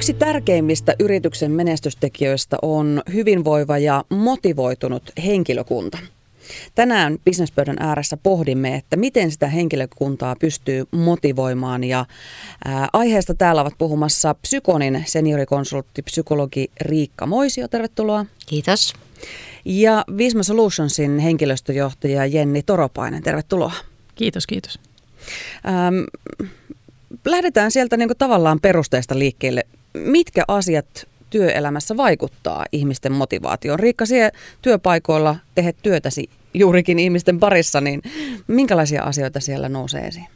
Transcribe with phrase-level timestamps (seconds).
[0.00, 5.98] Yksi tärkeimmistä yrityksen menestystekijöistä on hyvinvoiva ja motivoitunut henkilökunta.
[6.74, 12.06] Tänään bisnespöydän ääressä pohdimme, että miten sitä henkilökuntaa pystyy motivoimaan ja
[12.64, 18.26] ää, aiheesta täällä ovat puhumassa Psykonin seniorikonsultti, psykologi Riikka Moisio, tervetuloa.
[18.46, 18.92] Kiitos.
[19.64, 23.72] Ja Visma Solutionsin henkilöstöjohtaja Jenni Toropainen, tervetuloa.
[24.14, 24.80] Kiitos, kiitos.
[25.68, 26.04] Ähm,
[27.24, 29.64] lähdetään sieltä niin tavallaan perusteista liikkeelle.
[29.94, 33.80] Mitkä asiat työelämässä vaikuttaa ihmisten motivaatioon?
[33.80, 34.30] Riikka, siellä
[34.62, 38.02] työpaikoilla tehet työtäsi juurikin ihmisten parissa, niin
[38.46, 40.26] minkälaisia asioita siellä nousee esiin?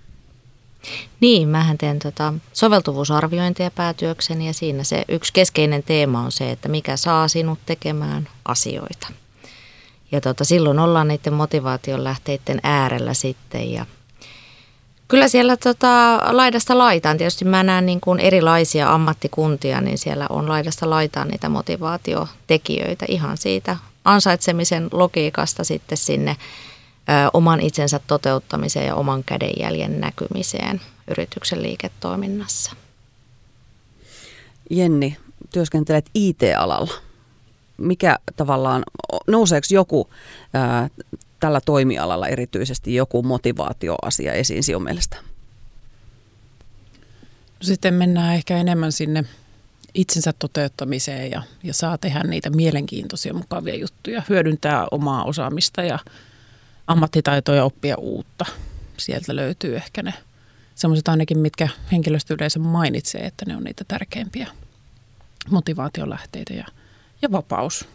[1.20, 6.68] Niin, mähän teen tota soveltuvuusarviointia päätyökseni ja siinä se yksi keskeinen teema on se, että
[6.68, 9.06] mikä saa sinut tekemään asioita.
[10.12, 13.86] Ja tota, silloin ollaan niiden motivaation lähteiden äärellä sitten ja
[15.08, 17.16] Kyllä siellä tota, laidasta laitaan.
[17.18, 23.36] Tietysti mä näen niin kuin erilaisia ammattikuntia, niin siellä on laidasta laitaan niitä motivaatiotekijöitä ihan
[23.36, 32.72] siitä ansaitsemisen logiikasta sitten sinne ö, oman itsensä toteuttamiseen ja oman kädenjäljen näkymiseen yrityksen liiketoiminnassa.
[34.70, 35.16] Jenni,
[35.52, 36.92] työskentelet IT-alalla.
[37.76, 38.82] Mikä tavallaan,
[39.26, 40.10] nouseeko joku
[40.54, 40.88] ää,
[41.44, 45.16] tällä toimialalla erityisesti joku motivaatioasia esiin sinun mielestä?
[47.62, 49.24] Sitten mennään ehkä enemmän sinne
[49.94, 55.98] itsensä toteuttamiseen ja, ja saa tehdä niitä mielenkiintoisia mukavia juttuja, hyödyntää omaa osaamista ja
[56.86, 58.44] ammattitaitoja oppia uutta.
[58.96, 60.14] Sieltä löytyy ehkä ne
[60.74, 64.48] sellaiset ainakin, mitkä henkilöstö yleensä mainitsee, että ne on niitä tärkeimpiä
[65.50, 66.66] motivaatiolähteitä ja,
[67.22, 67.88] ja vapaus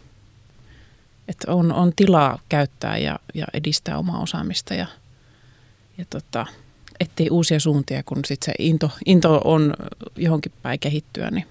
[1.30, 4.86] että on, on tilaa käyttää ja, ja edistää omaa osaamista ja,
[5.98, 6.46] ja tota,
[7.00, 9.74] ettei uusia suuntia, kun sit se into, into on
[10.16, 11.46] johonkin päin kehittyä, niin,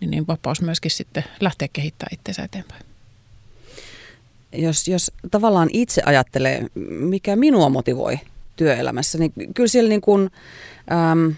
[0.00, 2.82] niin, niin vapaus myöskin sitten lähteä kehittämään itseensä eteenpäin.
[4.52, 8.18] Jos, jos tavallaan itse ajattelee, mikä minua motivoi
[8.56, 10.30] työelämässä, niin kyllä siellä niin kuin,
[11.12, 11.34] äm,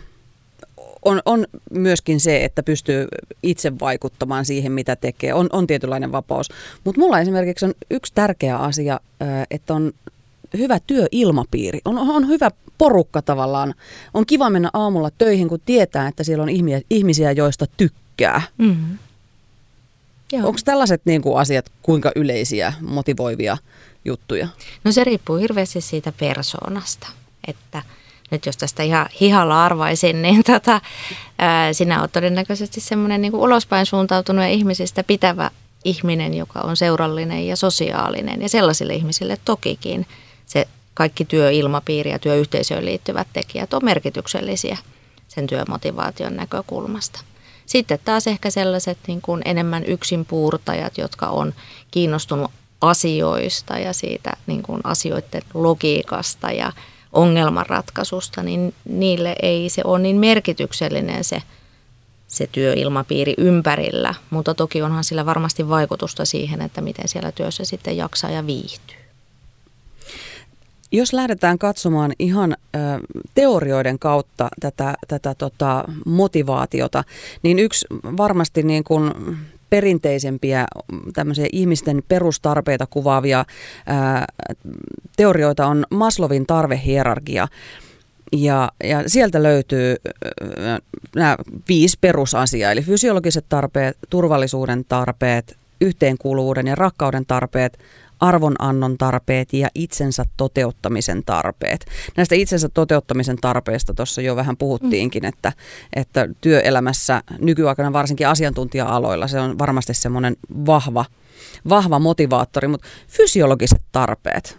[1.05, 3.09] on, on myöskin se, että pystyy
[3.43, 5.35] itse vaikuttamaan siihen, mitä tekee.
[5.35, 6.49] On, on tietynlainen vapaus.
[6.85, 9.01] Mutta mulla esimerkiksi on yksi tärkeä asia,
[9.51, 9.93] että on
[10.59, 11.81] hyvä työilmapiiri.
[11.85, 13.75] On, on hyvä porukka tavallaan.
[14.15, 16.51] On kiva mennä aamulla töihin, kun tietää, että siellä on
[16.91, 18.43] ihmisiä, joista tykkää.
[18.59, 18.99] Mm-hmm.
[20.43, 23.57] Onko tällaiset niin kuin asiat kuinka yleisiä, motivoivia
[24.05, 24.49] juttuja?
[24.85, 27.09] No se riippuu hirveästi siitä persoonasta,
[27.49, 27.83] että–
[28.35, 30.81] nyt jos tästä ihan hihalla arvaisin, niin tota,
[31.39, 35.51] ää, sinä olet todennäköisesti semmoinen niin ulospäin suuntautunut ja ihmisistä pitävä
[35.85, 38.43] ihminen, joka on seurallinen ja sosiaalinen.
[38.43, 40.07] Ja sellaisille ihmisille tokikin
[40.47, 44.79] se kaikki työilmapiiri ja työyhteisöön liittyvät tekijät on merkityksellisiä
[45.29, 47.21] sen työmotivaation näkökulmasta.
[47.67, 51.55] Sitten taas ehkä sellaiset niin kuin enemmän yksinpuurtajat, jotka on
[51.91, 52.51] kiinnostunut
[52.81, 56.73] asioista ja siitä niin kuin asioiden logiikasta ja
[57.15, 61.43] ongelmanratkaisusta, niin niille ei se ole niin merkityksellinen se,
[62.27, 67.97] se työilmapiiri ympärillä, mutta toki onhan sillä varmasti vaikutusta siihen, että miten siellä työssä sitten
[67.97, 68.97] jaksaa ja viihtyy.
[70.93, 72.57] Jos lähdetään katsomaan ihan
[73.35, 77.05] teorioiden kautta tätä, tätä tota, motivaatiota,
[77.43, 79.13] niin yksi varmasti niin kuin
[79.71, 80.67] perinteisempiä
[81.13, 83.45] tämmöisiä ihmisten perustarpeita kuvaavia
[83.87, 84.27] ää,
[85.17, 87.49] teorioita on Maslovin tarvehierarkia.
[88.33, 89.97] Ja, ja sieltä löytyy
[91.17, 91.37] nämä
[91.69, 97.79] viisi perusasiaa, eli fysiologiset tarpeet, turvallisuuden tarpeet, yhteenkuuluvuuden ja rakkauden tarpeet,
[98.21, 101.87] arvonannon tarpeet ja itsensä toteuttamisen tarpeet.
[102.17, 105.53] Näistä itsensä toteuttamisen tarpeista tuossa jo vähän puhuttiinkin, että,
[105.97, 110.37] että työelämässä nykyaikana varsinkin asiantuntija-aloilla se on varmasti semmoinen
[110.67, 111.05] vahva,
[111.69, 114.59] vahva motivaattori, mutta fysiologiset tarpeet,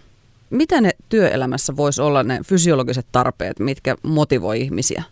[0.49, 5.03] mitä ne työelämässä voisi olla ne fysiologiset tarpeet, mitkä motivoi ihmisiä?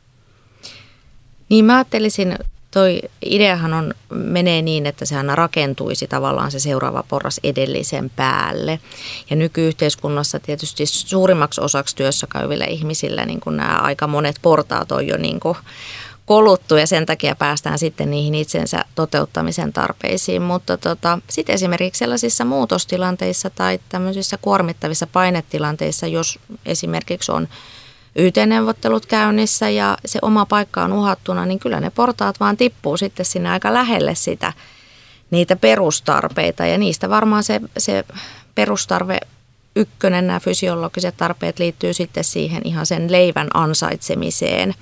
[1.49, 2.35] Niin mä ajattelisin
[2.73, 8.79] toi ideahan on, menee niin, että se aina rakentuisi tavallaan se seuraava porras edellisen päälle.
[9.29, 15.07] Ja nykyyhteiskunnassa tietysti suurimmaksi osaksi työssä käyville ihmisille niin kuin nämä aika monet portaat on
[15.07, 15.57] jo niin kuin
[16.25, 20.41] koluttu ja sen takia päästään sitten niihin itsensä toteuttamisen tarpeisiin.
[20.41, 27.47] Mutta tota, sitten esimerkiksi sellaisissa muutostilanteissa tai tämmöisissä kuormittavissa painetilanteissa, jos esimerkiksi on
[28.15, 33.25] YT-neuvottelut käynnissä ja se oma paikka on uhattuna, niin kyllä ne portaat vaan tippuu sitten
[33.25, 34.53] sinne aika lähelle sitä,
[35.31, 36.65] niitä perustarpeita.
[36.65, 38.03] Ja niistä varmaan se, se
[38.55, 39.19] perustarve
[39.75, 44.73] ykkönen, nämä fysiologiset tarpeet liittyy sitten siihen ihan sen leivän ansaitsemiseen.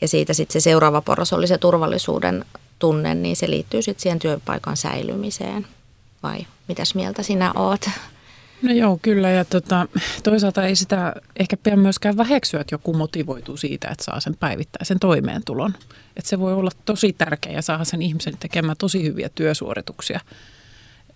[0.00, 2.44] Ja siitä sitten se seuraava porras oli se turvallisuuden
[2.78, 5.66] tunne, niin se liittyy sitten siihen työpaikan säilymiseen.
[6.22, 7.90] Vai mitäs mieltä sinä oot?
[8.62, 9.30] No joo, kyllä.
[9.30, 9.86] Ja tota,
[10.22, 14.98] toisaalta ei sitä ehkä pidä myöskään väheksyä, että joku motivoituu siitä, että saa sen päivittäisen
[14.98, 15.74] toimeentulon.
[16.16, 20.20] Että se voi olla tosi tärkeä ja saada sen ihmisen tekemään tosi hyviä työsuorituksia.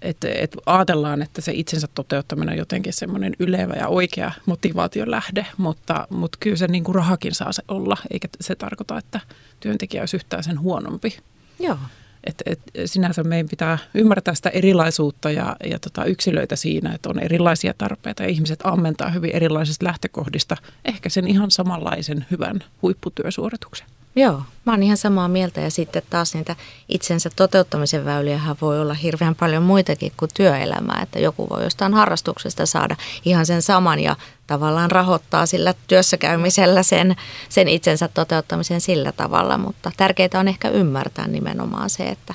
[0.03, 5.47] Että et ajatellaan, että se itsensä toteuttaminen on jotenkin semmoinen ylevä ja oikea motivaation lähde,
[5.57, 9.21] mutta, mutta kyllä se niin kuin rahakin saa se olla, eikä se tarkoita, että
[9.61, 11.19] työntekijä olisi yhtään sen huonompi.
[11.59, 11.79] Joo.
[12.27, 17.19] Et, et sinänsä meidän pitää ymmärtää sitä erilaisuutta ja, ja tota yksilöitä siinä, että on
[17.19, 23.87] erilaisia tarpeita ja ihmiset ammentaa hyvin erilaisista lähtökohdista ehkä sen ihan samanlaisen hyvän huipputyösuorituksen.
[24.19, 26.57] Joo, mä oon ihan samaa mieltä ja sitten taas niitä
[26.89, 32.67] itsensä toteuttamisen väyliähän voi olla hirveän paljon muitakin kuin työelämää, että joku voi jostain harrastuksesta
[32.67, 34.17] saada ihan sen saman ja
[34.47, 37.17] tavallaan rahoittaa sillä työssäkäymisellä sen,
[37.49, 42.35] sen itsensä toteuttamisen sillä tavalla, mutta tärkeää on ehkä ymmärtää nimenomaan se, että,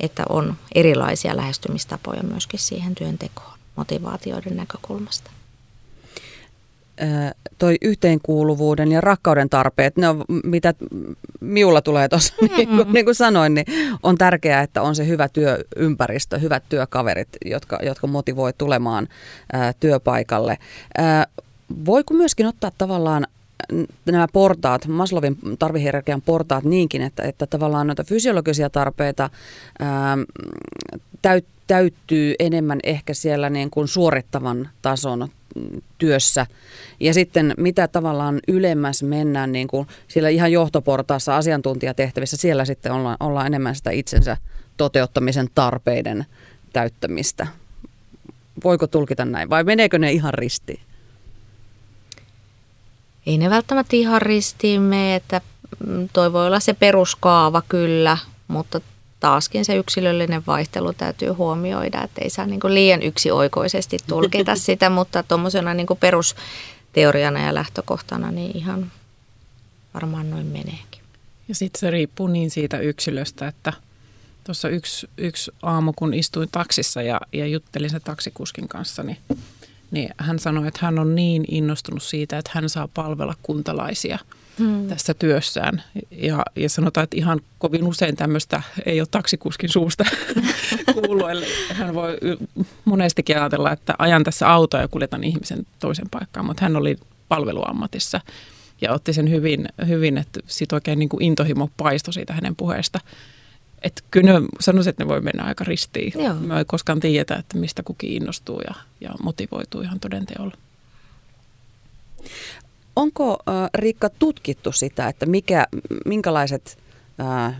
[0.00, 5.30] että on erilaisia lähestymistapoja myöskin siihen työntekoon motivaatioiden näkökulmasta
[7.58, 10.74] toi yhteenkuuluvuuden ja rakkauden tarpeet, ne on, mitä
[11.40, 12.56] miulla tulee tuossa, mm-hmm.
[12.56, 13.66] niin, kuin, niin kuin sanoin, niin
[14.02, 19.08] on tärkeää, että on se hyvä työympäristö, hyvät työkaverit, jotka, jotka motivoi tulemaan
[19.52, 20.58] ää, työpaikalle.
[20.98, 21.26] Ää,
[21.84, 23.26] voiko myöskin ottaa tavallaan
[24.06, 29.30] nämä portaat, Maslovin tarvihierarkian portaat niinkin, että, että tavallaan noita fysiologisia tarpeita
[29.78, 30.18] ää,
[31.22, 35.28] täyt, täyttyy enemmän ehkä siellä niin kuin suorittavan tason
[35.98, 36.46] työssä.
[37.00, 43.16] Ja sitten mitä tavallaan ylemmäs mennään niin kuin siellä ihan johtoportaassa asiantuntijatehtävissä, siellä sitten ollaan,
[43.20, 44.36] ollaan enemmän sitä itsensä
[44.76, 46.26] toteuttamisen tarpeiden
[46.72, 47.46] täyttämistä.
[48.64, 50.80] Voiko tulkita näin vai meneekö ne ihan ristiin?
[53.26, 55.40] Ei ne välttämättä ihan ristiin mene, että
[55.86, 58.80] mm, toi voi olla se peruskaava kyllä, mutta
[59.20, 65.22] taaskin se yksilöllinen vaihtelu täytyy huomioida, että ei saa niin liian yksioikoisesti tulkita sitä, mutta
[65.22, 68.92] tuommoisena niin perusteoriana ja lähtökohtana niin ihan
[69.94, 71.02] varmaan noin meneekin.
[71.48, 73.72] Ja sitten se riippuu niin siitä yksilöstä, että
[74.44, 79.18] tuossa yksi, yksi aamu, kun istuin taksissa ja, ja juttelin sen taksikuskin kanssa, niin,
[79.92, 84.18] niin hän sanoi, että hän on niin innostunut siitä, että hän saa palvella kuntalaisia–
[84.58, 84.88] hmm.
[84.88, 85.82] tässä työssään.
[86.10, 90.04] Ja, ja sanotaan, että ihan kovin usein tämmöistä ei ole taksikuskin suusta
[90.94, 91.26] kuullut.
[91.72, 92.18] Hän voi
[92.84, 96.96] monestikin ajatella, että ajan tässä autoa ja kuljetan ihmisen toisen paikkaan, mutta hän oli
[97.28, 98.20] palveluammatissa
[98.80, 103.00] ja otti sen hyvin, hyvin että sitten oikein niin kuin intohimo paistoi siitä hänen puheesta.
[103.82, 106.12] Että kyllä ne, sanoisin, että ne voi mennä aika ristiin.
[106.14, 106.34] Joo.
[106.34, 110.56] Me ei koskaan tiedetä, että mistä kukin innostuu ja, ja motivoituu ihan todenteolla.
[112.96, 113.38] Onko
[113.74, 115.66] Riikka tutkittu sitä, että mikä,
[116.06, 116.78] minkälaiset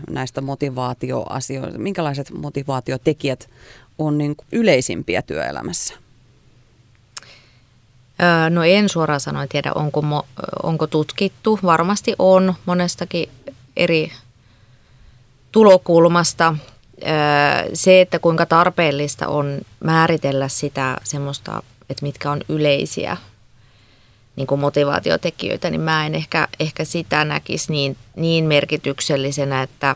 [0.09, 3.49] näistä motivaatioasioista, minkälaiset motivaatiotekijät
[3.97, 5.93] on niin yleisimpiä työelämässä?
[8.49, 10.03] No en suoraan sanoen tiedä, onko,
[10.63, 11.59] onko tutkittu.
[11.63, 13.29] Varmasti on monestakin
[13.77, 14.11] eri
[15.53, 16.55] tulokulmasta.
[17.73, 23.17] Se, että kuinka tarpeellista on määritellä sitä semmoista, että mitkä on yleisiä
[24.35, 29.95] niin kuin motivaatiotekijöitä, niin mä en ehkä, ehkä sitä näkisi niin, niin merkityksellisenä, että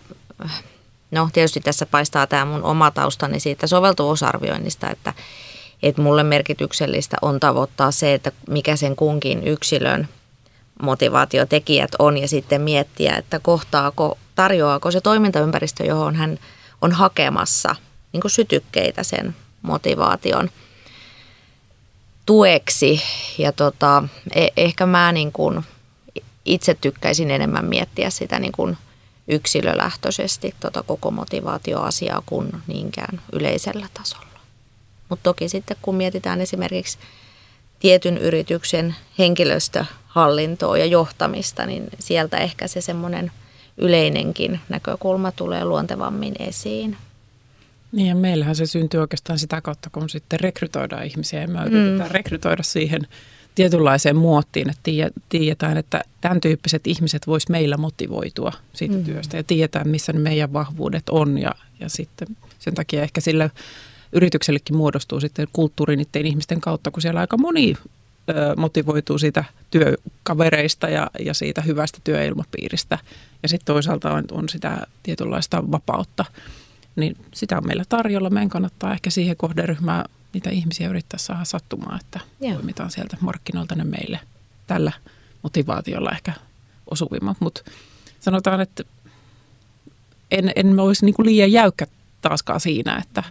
[1.11, 5.13] no tietysti tässä paistaa tämä mun oma taustani siitä soveltuvuusarvioinnista, että,
[5.83, 10.07] että mulle merkityksellistä on tavoittaa se, että mikä sen kunkin yksilön
[10.81, 16.39] motivaatiotekijät on ja sitten miettiä, että kohtaako, tarjoaako se toimintaympäristö, johon hän
[16.81, 17.75] on hakemassa
[18.13, 20.49] niin kuin sytykkeitä sen motivaation–
[22.27, 23.01] tueksi.
[23.37, 24.03] Ja tota,
[24.35, 25.63] e- ehkä mä niin kuin
[26.45, 28.77] itse tykkäisin enemmän miettiä sitä niin kuin
[29.27, 34.39] yksilölähtöisesti tota koko motivaatioasiaa kuin niinkään yleisellä tasolla.
[35.09, 36.97] Mutta toki sitten kun mietitään esimerkiksi
[37.79, 43.31] tietyn yrityksen henkilöstöhallintoa ja johtamista, niin sieltä ehkä se semmoinen
[43.77, 46.97] yleinenkin näkökulma tulee luontevammin esiin.
[47.91, 51.73] Niin ja meillähän se syntyy oikeastaan sitä kautta, kun sitten rekrytoidaan ihmisiä ja me mm.
[51.73, 53.07] yritetään rekrytoida siihen
[53.55, 54.91] tietynlaiseen muottiin, että
[55.29, 59.03] tiedetään, että tämän tyyppiset ihmiset vois meillä motivoitua siitä mm.
[59.03, 62.27] työstä ja tiedetään, missä ne meidän vahvuudet on ja, ja sitten
[62.59, 63.49] sen takia ehkä sillä
[64.11, 67.75] yrityksellekin muodostuu sitten kulttuuri niiden ihmisten kautta, kun siellä aika moni
[68.57, 72.97] motivoituu siitä työkavereista ja, ja siitä hyvästä työilmapiiristä
[73.43, 76.25] ja sitten toisaalta on, on sitä tietynlaista vapautta
[76.97, 78.29] niin sitä on meillä tarjolla.
[78.29, 82.53] Meidän kannattaa ehkä siihen kohderyhmään niitä ihmisiä yrittää saada sattumaan, että Joo.
[82.53, 84.19] toimitaan sieltä markkinoilta ne meille
[84.67, 84.91] tällä
[85.43, 86.33] motivaatiolla ehkä
[86.91, 87.37] osuvimmat.
[87.39, 87.61] Mutta
[88.19, 88.83] sanotaan, että
[90.31, 91.87] en, en olisi niin kuin liian jäykkä
[92.21, 93.23] taaskaan siinä, että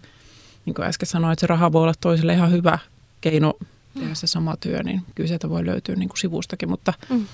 [0.67, 2.79] niin kuin äsken sanoin, että se raha voi olla toiselle ihan hyvä
[3.21, 3.55] keino
[3.97, 7.27] tehdä se sama työ, niin kyllä sieltä voi löytyä niin kuin sivustakin, mutta mm.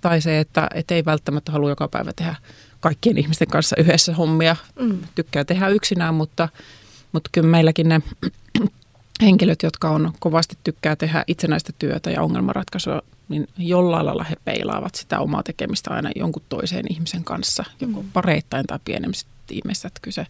[0.00, 2.34] tai se, että et ei välttämättä halua joka päivä tehdä
[2.80, 4.56] kaikkien ihmisten kanssa yhdessä hommia.
[4.80, 4.98] Mm.
[5.14, 6.48] Tykkää tehdä yksinään, mutta,
[7.12, 8.00] mutta kyllä meilläkin ne
[9.22, 14.94] henkilöt, jotka on kovasti tykkää tehdä itsenäistä työtä ja ongelmanratkaisua, niin jollain lailla he peilaavat
[14.94, 18.10] sitä omaa tekemistä aina jonkun toiseen ihmisen kanssa, joko mm.
[18.12, 19.88] pareittain tai pienemmissä tiimeissä.
[19.88, 20.26] Että kyllä se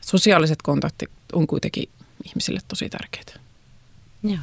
[0.00, 1.88] sosiaaliset kontaktit on kuitenkin
[2.24, 3.45] ihmisille tosi tärkeitä.
[4.30, 4.38] Joo.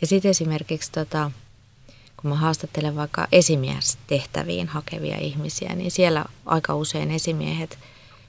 [0.00, 1.30] Ja sitten esimerkiksi tota,
[2.16, 7.78] kun mä haastattelen vaikka esimiestehtäviin hakevia ihmisiä, niin siellä aika usein esimiehet,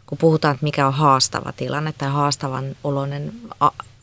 [0.05, 3.33] kun puhutaan, että mikä on haastava tilanne tai haastavan oloinen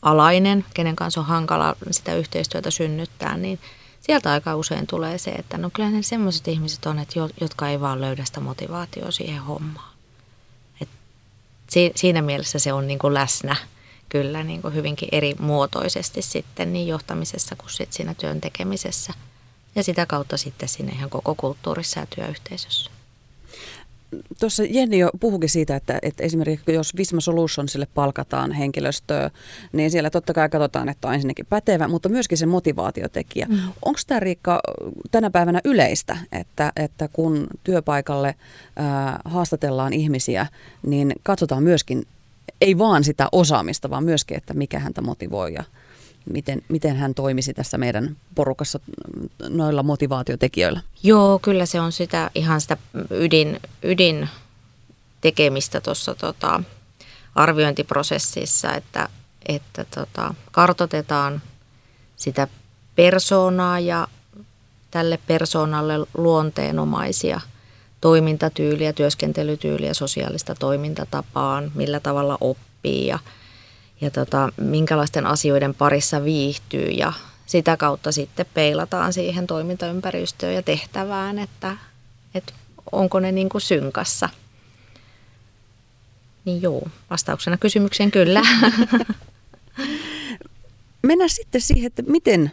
[0.01, 3.59] alainen, kenen kanssa on hankala sitä yhteistyötä synnyttää, niin
[4.01, 7.81] sieltä aika usein tulee se, että no kyllä ne semmoiset ihmiset on, että jotka ei
[7.81, 9.93] vaan löydä sitä motivaatiota siihen hommaan.
[10.81, 10.89] Et
[11.95, 13.55] siinä mielessä se on niin kuin läsnä
[14.13, 19.13] kyllä niin kuin hyvinkin eri muotoisesti sitten niin johtamisessa kuin sit siinä työn tekemisessä.
[19.75, 22.91] Ja sitä kautta sitten siinä ihan koko kulttuurissa ja työyhteisössä.
[24.39, 29.31] Tuossa Jenni jo puhukin siitä, että, että esimerkiksi jos Visma Solutionsille palkataan henkilöstöä,
[29.71, 33.45] niin siellä totta kai katsotaan, että on ensinnäkin pätevä, mutta myöskin se motivaatiotekijä.
[33.49, 33.59] Mm.
[33.85, 34.59] Onko tämä Riikka
[35.11, 38.35] tänä päivänä yleistä, että, että kun työpaikalle
[38.75, 40.47] ää, haastatellaan ihmisiä,
[40.85, 42.03] niin katsotaan myöskin
[42.63, 45.63] ei vaan sitä osaamista, vaan myöskin, että mikä häntä motivoi ja
[46.29, 48.79] miten, miten hän toimisi tässä meidän porukassa
[49.49, 50.81] noilla motivaatiotekijöillä?
[51.03, 52.77] Joo, kyllä se on sitä ihan sitä
[53.09, 54.29] ydin, ydin
[55.21, 56.63] tekemistä tuossa tota,
[57.35, 59.09] arviointiprosessissa, että,
[59.47, 61.41] että tota, kartotetaan
[62.15, 62.47] sitä
[62.95, 64.07] persoonaa ja
[64.91, 67.41] tälle persoonalle luonteenomaisia
[68.03, 73.19] toimintatyyliä, työskentelytyyliä, sosiaalista toimintatapaa, millä tavalla oppii ja–
[74.03, 77.13] ja tota, minkälaisten asioiden parissa viihtyy ja
[77.45, 81.77] sitä kautta sitten peilataan siihen toimintaympäristöön ja tehtävään, että,
[82.35, 82.53] että
[82.91, 84.29] onko ne niin kuin synkassa.
[86.45, 88.41] Niin joo, vastauksena kysymykseen kyllä.
[91.07, 92.51] Mennään sitten siihen, että miten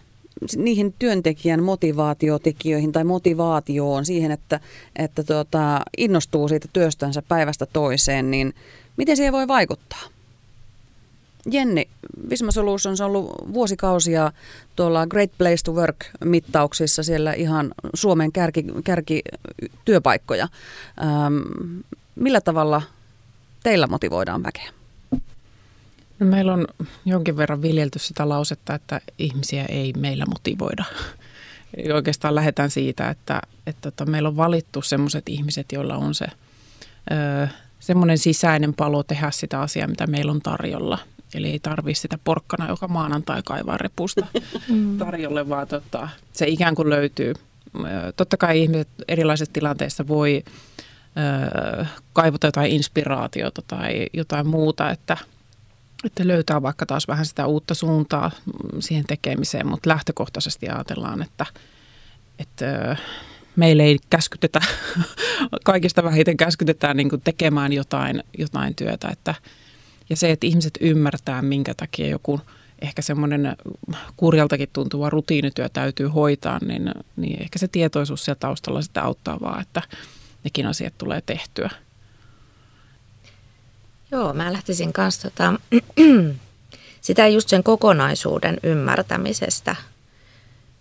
[0.56, 4.60] niihin työntekijän motivaatiotekijöihin tai motivaatioon siihen, että,
[4.96, 8.54] että tuota, innostuu siitä työstänsä päivästä toiseen, niin
[8.96, 10.02] miten siihen voi vaikuttaa?
[11.50, 11.88] Jenni,
[12.30, 14.32] Visma Solutions on ollut vuosikausia
[14.76, 20.48] tuolla Great Place to Work-mittauksissa siellä ihan Suomen kärki, kärkityöpaikkoja.
[21.02, 21.80] Ähm,
[22.14, 22.82] millä tavalla
[23.62, 24.79] teillä motivoidaan väkeä?
[26.20, 26.66] No meillä on
[27.04, 30.84] jonkin verran viljelty sitä lausetta, että ihmisiä ei meillä motivoida.
[31.76, 36.26] Eli oikeastaan lähdetään siitä, että, että, että meillä on valittu sellaiset ihmiset, joilla on se
[37.10, 37.48] ö,
[37.80, 40.98] semmoinen sisäinen palo tehdä sitä asiaa, mitä meillä on tarjolla.
[41.34, 44.26] Eli ei tarvi sitä porkkana joka maanantai kaivaa repusta
[44.68, 44.98] mm.
[44.98, 47.34] tarjolle, vaan tota, se ikään kuin löytyy.
[48.16, 50.44] Totta kai ihmiset erilaisissa tilanteissa voi
[51.80, 55.16] ö, kaivata jotain inspiraatiota tai jotain muuta, että,
[56.04, 58.30] että löytää vaikka taas vähän sitä uutta suuntaa
[58.78, 61.46] siihen tekemiseen, mutta lähtökohtaisesti ajatellaan, että,
[62.38, 62.96] että
[63.56, 64.60] meille ei käskytetä,
[65.64, 69.34] kaikista vähiten käskytetään niin tekemään jotain, jotain työtä, että–
[70.10, 72.40] ja se, että ihmiset ymmärtää, minkä takia joku
[72.82, 73.56] ehkä semmoinen
[74.16, 79.62] kurjaltakin tuntuva rutiinityö täytyy hoitaa, niin, niin ehkä se tietoisuus siellä taustalla sitä auttaa vaan,
[79.62, 79.82] että
[80.44, 81.70] nekin asiat tulee tehtyä.
[84.12, 85.52] Joo, mä lähtisin kanssa tota,
[87.00, 89.76] sitä just sen kokonaisuuden ymmärtämisestä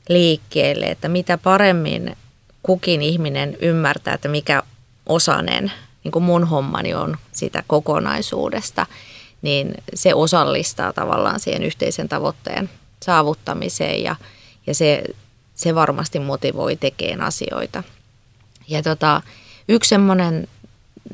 [0.09, 2.17] liikkeelle, että mitä paremmin
[2.63, 4.63] kukin ihminen ymmärtää, että mikä
[5.05, 5.71] osanen
[6.03, 8.85] niin kuin mun hommani on sitä kokonaisuudesta–
[9.41, 12.69] niin se osallistaa tavallaan siihen yhteisen tavoitteen
[13.05, 14.15] saavuttamiseen ja,
[14.67, 15.03] ja se,
[15.55, 17.83] se varmasti motivoi tekemään asioita.
[18.67, 19.21] Ja tota,
[19.69, 20.47] yksi semmoinen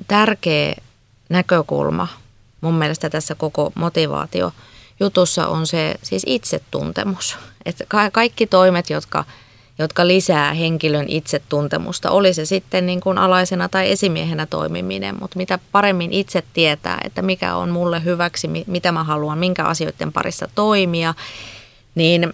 [0.07, 0.75] tärkeä
[1.29, 2.07] näkökulma
[2.61, 4.51] mun mielestä tässä koko motivaatio
[4.99, 7.37] jutussa on se siis itsetuntemus.
[7.65, 9.25] Että kaikki toimet, jotka–
[9.79, 15.59] jotka lisää henkilön itsetuntemusta, oli se sitten niin kuin alaisena tai esimiehenä toimiminen, mutta mitä
[15.71, 21.13] paremmin itse tietää, että mikä on mulle hyväksi, mitä mä haluan, minkä asioiden parissa toimia,
[21.95, 22.33] niin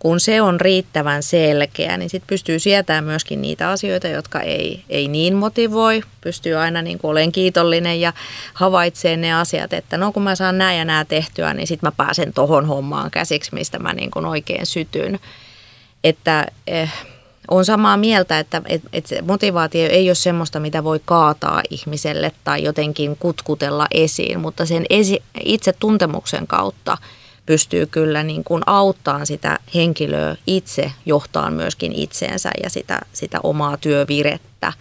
[0.00, 5.08] kun se on riittävän selkeä, niin sitten pystyy sietämään myöskin niitä asioita, jotka ei, ei
[5.08, 6.02] niin motivoi.
[6.20, 8.12] Pystyy aina niin kuin olen kiitollinen ja
[8.54, 11.92] havaitsee ne asiat, että no kun mä saan nämä ja nämä tehtyä, niin sitten mä
[11.96, 15.20] pääsen tohon hommaan käsiksi, mistä mä niin kuin oikein sytyn
[16.04, 16.92] että eh,
[17.48, 22.32] on samaa mieltä, että et, et se motivaatio ei ole semmoista, mitä voi kaataa ihmiselle
[22.44, 26.98] tai jotenkin kutkutella esiin, mutta sen esi, itse tuntemuksen kautta
[27.50, 33.76] pystyy kyllä niin kuin auttamaan sitä henkilöä itse johtaa myöskin itseensä ja sitä, sitä omaa
[33.76, 34.72] työvirettä.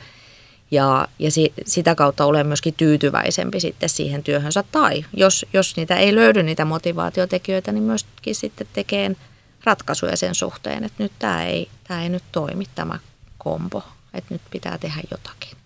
[0.72, 4.64] Ja, ja si, sitä kautta olen myöskin tyytyväisempi sitten siihen työhönsä.
[4.72, 9.16] Tai jos, jos niitä ei löydy niitä motivaatiotekijöitä, niin myöskin sitten tekee
[9.64, 13.00] ratkaisuja sen suhteen, että nyt tämä ei, tämä ei nyt toimi tämä
[13.38, 13.84] kombo,
[14.14, 15.59] että nyt pitää tehdä jotakin.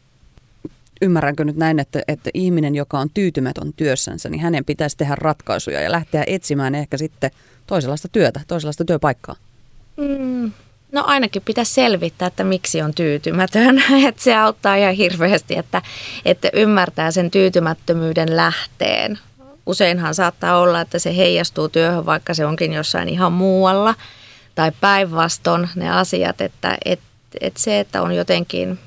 [1.03, 5.81] Ymmärränkö nyt näin, että, että ihminen, joka on tyytymätön työssänsä, niin hänen pitäisi tehdä ratkaisuja
[5.81, 7.31] ja lähteä etsimään ehkä sitten
[7.67, 9.35] toisenlaista työtä, toisenlaista työpaikkaa?
[9.97, 10.51] Mm,
[10.91, 13.83] no ainakin pitäisi selvittää, että miksi on tyytymätön.
[14.07, 15.81] että se auttaa ihan hirveästi, että,
[16.25, 19.19] että ymmärtää sen tyytymättömyyden lähteen
[19.65, 23.95] useinhan saattaa olla, että se heijastuu työhön, vaikka se onkin jossain ihan muualla.
[24.55, 26.99] Tai päinvastoin ne asiat, että et,
[27.41, 28.79] et se, että on jotenkin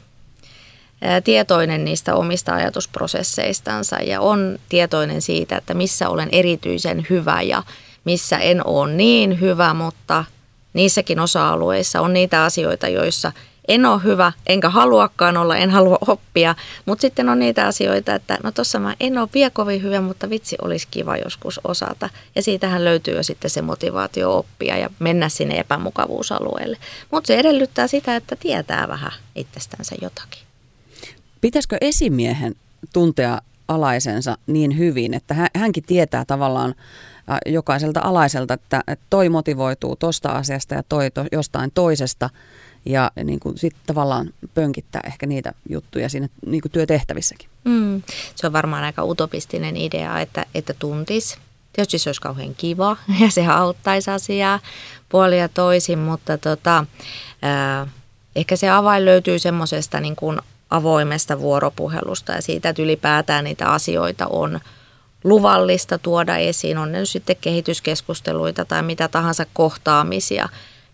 [1.24, 7.62] tietoinen niistä omista ajatusprosesseistansa ja on tietoinen siitä, että missä olen erityisen hyvä ja
[8.04, 10.24] missä en ole niin hyvä, mutta
[10.72, 13.32] niissäkin osa-alueissa on niitä asioita, joissa–
[13.68, 16.54] en ole hyvä, enkä haluakaan olla, en halua oppia.
[16.86, 20.30] Mutta sitten on niitä asioita, että no tuossa mä en ole vielä kovin hyvä, mutta
[20.30, 22.08] vitsi olisi kiva joskus osata.
[22.34, 26.76] Ja siitähän löytyy jo sitten se motivaatio oppia ja mennä sinne epämukavuusalueelle.
[27.10, 30.45] Mutta se edellyttää sitä, että tietää vähän itsestänsä jotakin.
[31.46, 32.54] Pitäisikö esimiehen
[32.92, 36.74] tuntea alaisensa niin hyvin, että hänkin tietää tavallaan
[37.46, 42.30] jokaiselta alaiselta, että toi motivoituu tuosta asiasta ja toi to, jostain toisesta–
[42.86, 47.48] ja niin kuin tavallaan pönkittää ehkä niitä juttuja siinä niin kuin työtehtävissäkin.
[47.64, 48.02] Mm.
[48.34, 51.38] Se on varmaan aika utopistinen idea, että, että tuntis.
[51.72, 54.60] Tietysti se olisi kauhean kiva ja se auttaisi asiaa
[55.08, 56.78] puolia toisin, mutta tota,
[57.44, 57.88] äh,
[58.36, 64.26] ehkä se avain löytyy semmoisesta niin kuin avoimesta vuoropuhelusta ja siitä, että ylipäätään niitä asioita
[64.26, 64.61] on
[65.24, 70.48] luvallista tuoda esiin, on ne sitten kehityskeskusteluita tai mitä tahansa kohtaamisia.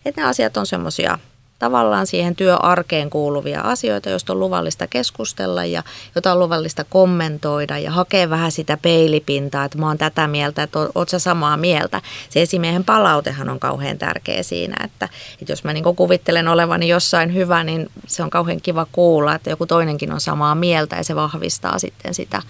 [0.05, 1.19] Että ne asiat on semmoisia
[1.59, 5.83] tavallaan siihen työarkeen kuuluvia asioita, joista on luvallista keskustella ja
[6.15, 10.79] jota on luvallista kommentoida ja hakea vähän sitä peilipintaa, että mä oon tätä mieltä, että
[10.95, 12.01] oot sä samaa mieltä.
[12.29, 15.09] Se esimiehen palautehan on kauhean tärkeä siinä, että,
[15.41, 19.49] että jos mä niin kuvittelen olevani jossain hyvä, niin se on kauhean kiva kuulla, että
[19.49, 22.41] joku toinenkin on samaa mieltä ja se vahvistaa sitten sitä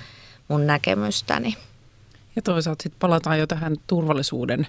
[0.47, 1.55] mun näkemystäni.
[2.35, 4.67] Ja toisaalta sitten palataan jo tähän turvallisuuden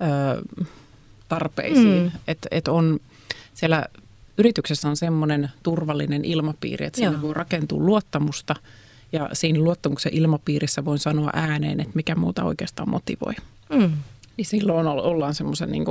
[0.00, 0.42] ö,
[1.28, 2.10] tarpeisiin, mm.
[2.26, 2.98] että et on–
[3.56, 3.84] siellä
[4.38, 7.22] yrityksessä on semmoinen turvallinen ilmapiiri, että siinä Joo.
[7.22, 8.56] voi rakentua luottamusta
[9.12, 13.34] ja siinä luottamuksen ilmapiirissä voin sanoa ääneen, että mikä muuta oikeastaan motivoi.
[13.72, 13.92] Mm.
[14.36, 15.84] Niin silloin ollaan semmoisen niin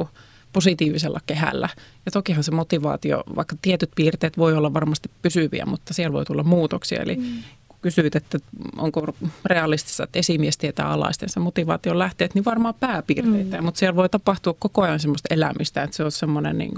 [0.53, 1.69] positiivisella kehällä.
[2.05, 6.43] Ja tokihan se motivaatio, vaikka tietyt piirteet voi olla varmasti pysyviä, mutta siellä voi tulla
[6.43, 7.01] muutoksia.
[7.01, 7.43] Eli mm
[7.85, 8.37] kysyit, että
[8.77, 13.57] onko realistista, että esimies tietää alaistensa motivaation lähteet, niin varmaan pääpiirteitä.
[13.57, 13.65] Mm.
[13.65, 16.71] Mutta siellä voi tapahtua koko ajan semmoista elämistä, että se on semmoinen niin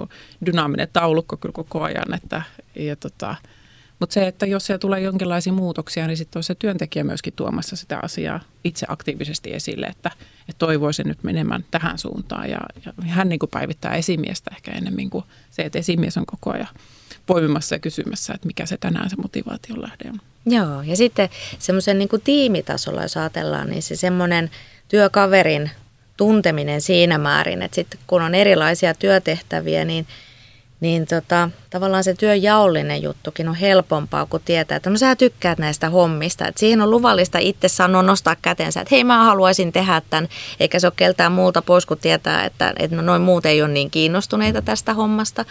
[0.46, 2.14] dynaaminen taulukko kyllä koko ajan.
[2.14, 2.42] Että,
[2.76, 3.36] ja tota,
[4.00, 7.76] mutta se, että jos siellä tulee jonkinlaisia muutoksia, niin sitten on se työntekijä myöskin tuomassa
[7.76, 12.50] sitä asiaa itse aktiivisesti esille, että, että toivoisin nyt menemään tähän suuntaan.
[12.50, 16.52] Ja, ja hän niin kuin päivittää esimiestä ehkä enemmän kuin se, että esimies on koko
[16.52, 16.76] ajan
[17.26, 20.20] poimimassa ja kysymässä, että mikä se tänään se motivaation lähde on.
[20.50, 21.30] Joo, ja sitten
[21.60, 24.50] semmoisen niin tiimitasolla, jos ajatellaan, niin se semmoinen
[24.88, 25.72] työkaverin
[26.18, 30.08] tunteminen siinä määrin, että sitten kun on erilaisia työtehtäviä, niin,
[30.80, 35.90] niin tota, tavallaan se työjaollinen juttukin on helpompaa, kun tietää, että no sä tykkäät näistä
[35.90, 36.48] hommista.
[36.48, 40.28] Että siihen on luvallista itse sanoa, nostaa kätensä, että hei mä haluaisin tehdä tämän,
[40.60, 43.72] eikä se ole keltään muuta pois, kun tietää, että, että no noin muut ei ole
[43.72, 45.46] niin kiinnostuneita tästä hommasta.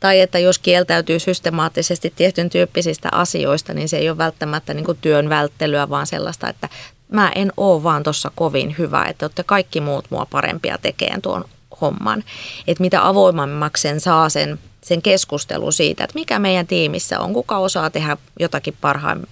[0.00, 4.98] Tai että jos kieltäytyy systemaattisesti tietyn tyyppisistä asioista, niin se ei ole välttämättä niin kuin
[5.00, 6.68] työn välttelyä, vaan sellaista, että
[7.08, 11.44] mä en ole vaan tuossa kovin hyvä, että olette kaikki muut mua parempia tekemään tuon
[11.80, 12.24] homman.
[12.66, 17.90] Että mitä avoimemmaksi saa sen, sen keskustelu siitä, että mikä meidän tiimissä on, kuka osaa
[17.90, 19.22] tehdä jotakin parhaim,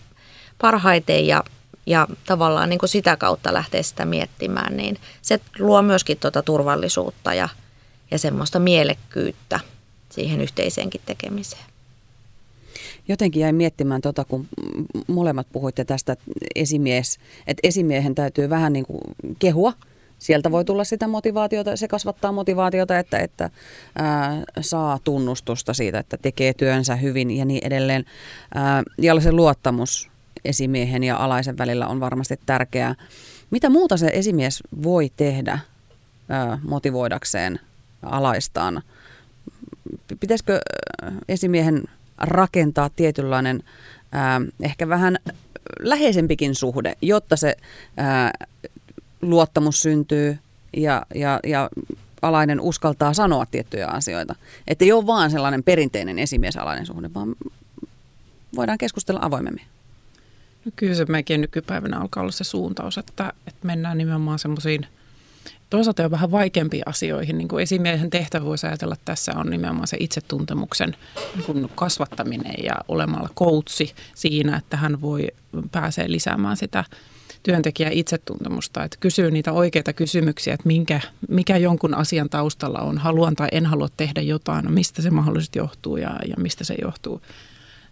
[0.61, 1.45] parhaiten ja,
[1.87, 7.35] ja tavallaan niin kuin sitä kautta lähteä sitä miettimään, niin se luo myöskin tuota turvallisuutta
[7.35, 7.49] ja,
[8.11, 9.61] ja semmoista mielekkyyttä
[10.15, 11.65] siihen yhteiseenkin tekemiseen.
[13.09, 14.47] Jotenkin jäin miettimään, tota, kun
[15.07, 16.17] molemmat puhuitte tästä
[16.55, 19.01] esimies, että esimiehen täytyy vähän niin kuin
[19.39, 19.73] kehua.
[20.19, 23.51] Sieltä voi tulla sitä motivaatiota, se kasvattaa motivaatiota, että, että
[23.99, 28.05] ää, saa tunnustusta siitä, että tekee työnsä hyvin ja niin edelleen.
[28.55, 30.11] Ää, ja se luottamus
[30.45, 32.95] esimiehen ja alaisen välillä on varmasti tärkeää.
[33.51, 35.59] Mitä muuta se esimies voi tehdä
[36.29, 37.61] ää, motivoidakseen
[38.03, 38.83] alaistaan?
[40.21, 40.61] Pitäisikö
[41.29, 41.85] esimiehen
[42.19, 43.63] rakentaa tietynlainen
[44.13, 45.19] ää, ehkä vähän
[45.81, 47.57] läheisempikin suhde, jotta se
[47.97, 48.33] ää,
[49.23, 50.39] luottamus syntyy
[50.77, 51.71] ja, ja, ja
[52.23, 54.35] alainen uskaltaa sanoa tiettyjä asioita.
[54.69, 57.37] Että ei ole vaan sellainen perinteinen esimiesalainen suhde, vaan
[58.57, 59.65] voidaan keskustella avoimemmin.
[60.65, 64.87] No kyllä se mekin nykypäivänä alkaa olla se suuntaus, että, että mennään nimenomaan semmoisiin
[65.75, 67.39] toisaalta jo vähän vaikeampiin asioihin.
[67.39, 70.97] Niin kuin esimiehen tehtävä voisi ajatella, tässä on nimenomaan se itsetuntemuksen
[71.55, 75.27] niin kasvattaminen ja olemalla koutsi siinä, että hän voi
[75.73, 76.85] pääsee lisäämään sitä
[77.43, 83.37] työntekijän itsetuntemusta, että kysyy niitä oikeita kysymyksiä, että minkä, mikä jonkun asian taustalla on, haluan
[83.37, 87.23] tai en halua tehdä jotain, no mistä se mahdollisesti johtuu ja, ja mistä se johtuu.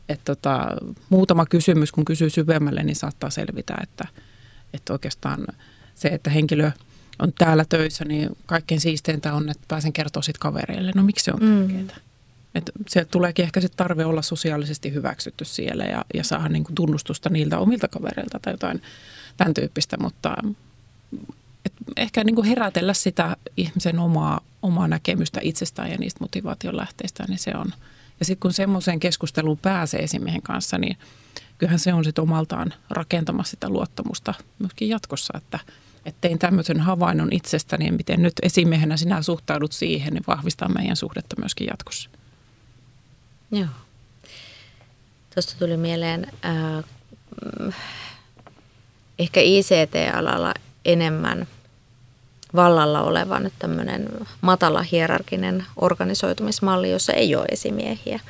[0.09, 0.67] Että tota,
[1.09, 4.09] muutama kysymys, kun kysyy syvemmälle, niin saattaa selvitä, että,
[4.75, 5.47] että oikeastaan
[5.95, 6.71] se, että henkilö
[7.19, 11.33] on täällä töissä, niin kaikkein siisteintä on, että pääsen kertoa sitten kavereille, no miksi se
[11.33, 11.69] on mm.
[11.69, 12.13] tärkeää.
[12.55, 16.75] Että se tuleekin ehkä sitten tarve olla sosiaalisesti hyväksytty siellä ja, ja saada niin kuin
[16.75, 18.83] tunnustusta niiltä omilta kavereilta tai jotain
[19.37, 20.37] tämän tyyppistä, mutta
[21.67, 27.25] et ehkä niin kuin herätellä sitä ihmisen omaa, omaa näkemystä itsestään ja niistä motivaation lähteistä,
[27.29, 27.73] niin se on.
[28.21, 30.97] Ja sitten kun semmoiseen keskusteluun pääsee esimiehen kanssa, niin
[31.59, 35.59] kyllähän se on sitten omaltaan rakentamassa sitä luottamusta myöskin jatkossa, että,
[36.07, 41.37] että tein tämmöisen havainnon itsestäni miten nyt esimiehenä sinä suhtaudut siihen, niin vahvistaa meidän suhdetta
[41.39, 42.11] myöskin jatkossa.
[43.51, 43.69] Joo.
[45.35, 46.85] Tuosta tuli mieleen äh,
[49.19, 51.47] ehkä ICT-alalla enemmän
[52.55, 54.09] vallalla oleva nyt tämmöinen
[54.41, 58.21] matala hierarkinen organisoitumismalli, jossa ei ole esimiehiä.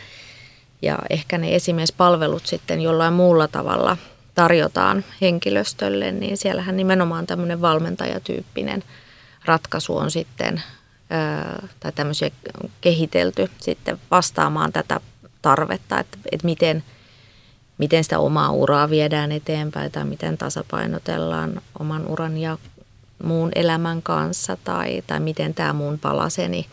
[0.83, 3.97] Ja ehkä ne esimiespalvelut sitten jollain muulla tavalla
[4.35, 8.85] tarjotaan henkilöstölle, niin siellähän nimenomaan tämmöinen valmentajatyyppinen
[9.45, 10.63] ratkaisu on sitten,
[11.81, 12.31] tai tämmöisiä
[12.81, 15.01] kehitelty sitten vastaamaan tätä
[15.43, 16.85] tarvetta, että, että miten–
[17.83, 22.59] miten sitä omaa uraa viedään eteenpäin tai miten tasapainotellaan oman uran ja
[23.25, 26.67] muun elämän kanssa tai, tai miten tämä mun palaseni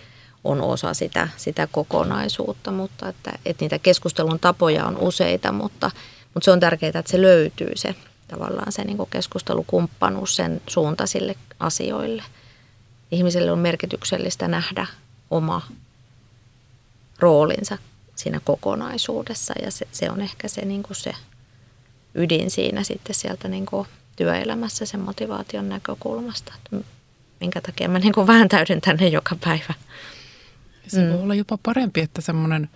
[0.44, 5.92] on osa sitä, sitä kokonaisuutta, mutta että, että niitä keskustelun tapoja on useita, mutta,
[6.34, 7.96] mutta se on tärkeää, että se löytyy se
[8.28, 12.24] tavallaan se niin keskustelukumppanuus sen suuntaisille asioille.
[13.12, 14.88] Ihmiselle on merkityksellistä nähdä
[15.32, 15.62] oma
[17.20, 17.78] roolinsa
[18.16, 21.12] siinä kokonaisuudessa ja se, se on ehkä se, niin kuin se
[22.16, 26.88] ydin siinä sitten sieltä niin kuin työelämässä sen motivaation näkökulmasta, että
[27.40, 29.74] minkä takia mä niin kuin vääntäydyn tänne joka päivä.
[30.88, 31.14] Se mm.
[31.14, 32.70] voi olla jopa parempi, että semmoinen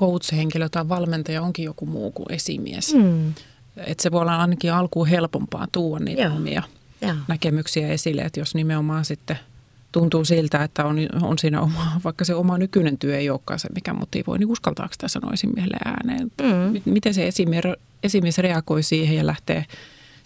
[0.00, 2.94] coach-henkilö tai valmentaja onkin joku muu kuin esimies.
[2.94, 3.34] Mm.
[3.76, 6.36] Että se voi olla ainakin alkuun helpompaa tuoda niitä Joo.
[6.36, 6.62] omia
[7.02, 7.14] Joo.
[7.28, 9.38] näkemyksiä esille, että jos nimenomaan sitten–
[9.92, 13.68] tuntuu siltä, että on, on siinä oma, vaikka se oma nykyinen työ ei olekaan se,
[13.74, 16.32] mikä motivoi, niin uskaltaako sitä sanoa esimiehelle ääneen?
[16.42, 16.92] Mm.
[16.92, 17.64] Miten se esimies,
[18.02, 19.64] esimies reagoi siihen ja lähtee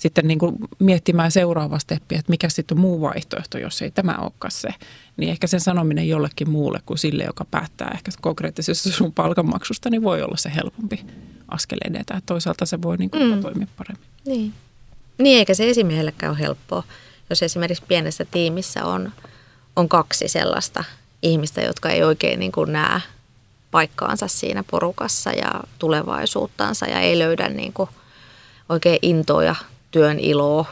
[0.09, 4.19] sitten niin kuin miettimään seuraava steppiä, että mikä sitten on muu vaihtoehto, jos ei tämä
[4.21, 4.69] olekaan se.
[5.17, 10.03] Niin ehkä sen sanominen jollekin muulle kuin sille, joka päättää ehkä konkreettisesti sun palkanmaksusta, niin
[10.03, 11.07] voi olla se helpompi
[11.49, 12.23] askel edetä.
[12.27, 13.43] Toisaalta se voi niin kuin mm.
[13.43, 14.09] toimia paremmin.
[14.27, 14.53] Niin.
[15.19, 16.83] niin, eikä se esimiehellekään ole helppoa,
[17.31, 19.12] jos esimerkiksi pienessä tiimissä on–
[19.77, 20.85] on kaksi sellaista
[21.23, 23.01] ihmistä, jotka ei oikein niin kuin näe
[23.71, 27.88] paikkaansa siinä porukassa ja tulevaisuuttansa ja ei löydä niin kuin
[28.69, 29.55] oikein intoja,
[29.95, 30.67] työn iloa,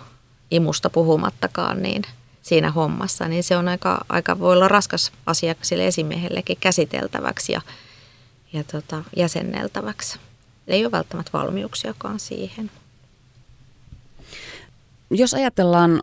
[0.50, 2.02] imusta puhumattakaan niin
[2.42, 7.60] siinä hommassa, niin se on aika, aika voi olla raskas asia sille esimiehellekin käsiteltäväksi ja,
[8.52, 10.18] ja tota, jäsenneltäväksi.
[10.68, 12.70] Ei ole välttämättä valmiuksiakaan siihen.
[15.10, 16.02] Jos ajatellaan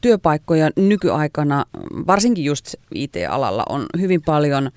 [0.00, 1.64] työpaikkoja nykyaikana,
[2.06, 4.70] varsinkin just IT-alalla, on hyvin paljon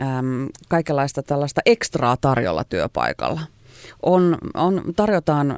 [0.00, 3.40] äm, kaikenlaista tällaista ekstraa tarjolla työpaikalla.
[4.02, 5.56] On, on, tarjotaan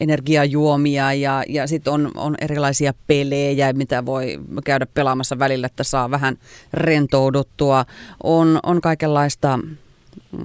[0.00, 6.10] energiajuomia ja, ja sitten on, on erilaisia pelejä, mitä voi käydä pelaamassa välillä, että saa
[6.10, 6.36] vähän
[6.72, 7.84] rentouduttua.
[8.22, 9.58] On, on kaikenlaista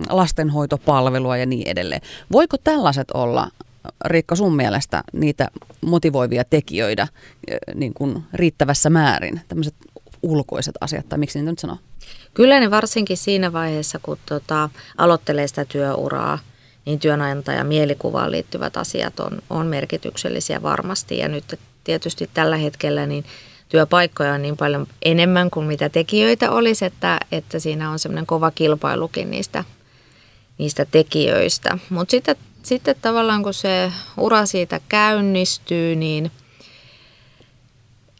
[0.09, 2.01] lastenhoitopalvelua ja niin edelleen.
[2.31, 3.49] Voiko tällaiset olla
[4.05, 5.47] Riikka, sun mielestä niitä
[5.81, 7.07] motivoivia tekijöitä
[7.75, 9.75] niin kuin riittävässä määrin, tämmöiset
[10.21, 11.77] ulkoiset asiat, tai miksi niitä nyt sanoo?
[12.33, 16.39] Kyllä ne varsinkin siinä vaiheessa, kun tota, aloittelee sitä työuraa,
[16.85, 21.17] niin työnantajan mielikuvaan liittyvät asiat on, on merkityksellisiä varmasti.
[21.17, 23.25] Ja nyt tietysti tällä hetkellä niin
[23.69, 28.51] työpaikkoja on niin paljon enemmän kuin mitä tekijöitä olisi, että, että siinä on semmoinen kova
[28.51, 29.63] kilpailukin niistä,
[30.57, 31.77] niistä tekijöistä.
[31.89, 36.31] Mutta sitten sitten tavallaan kun se ura siitä käynnistyy, niin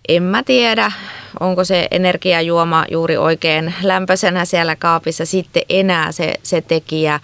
[0.08, 0.92] en mä tiedä,
[1.40, 7.20] onko se energiajuoma juuri oikein lämpöisenä siellä kaapissa sitten enää se, se tekijä.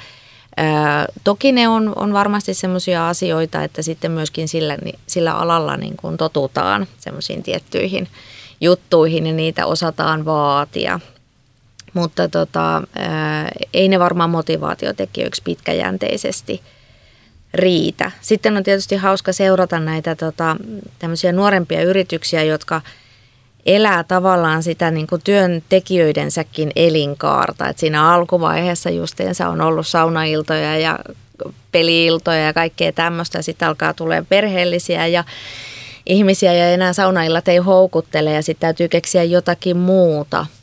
[1.24, 6.18] Toki ne on, on varmasti sellaisia asioita, että sitten myöskin sillä, sillä alalla niin kuin
[6.18, 8.08] totutaan semmoisiin tiettyihin
[8.62, 11.00] juttuihin ja niitä osataan vaatia.
[11.94, 12.82] Mutta tota,
[13.74, 16.62] ei ne varmaan motivaatiotekijöiksi pitkäjänteisesti–
[17.54, 18.12] riitä.
[18.22, 20.56] Sitten on tietysti hauska seurata näitä tota,
[21.00, 22.82] tämmöisiä nuorempia yrityksiä, jotka
[23.66, 27.68] elää tavallaan sitä niin kuin työntekijöidensäkin elinkaarta.
[27.68, 31.00] Et siinä alkuvaiheessa justeensa on ollut saunailtoja ja
[31.72, 33.42] peliiltoja ja kaikkea tämmöistä.
[33.42, 35.24] Sitten alkaa tulee perheellisiä ja
[36.06, 40.46] ihmisiä ja enää saunaillat ei houkuttele ja sitten täytyy keksiä jotakin muuta–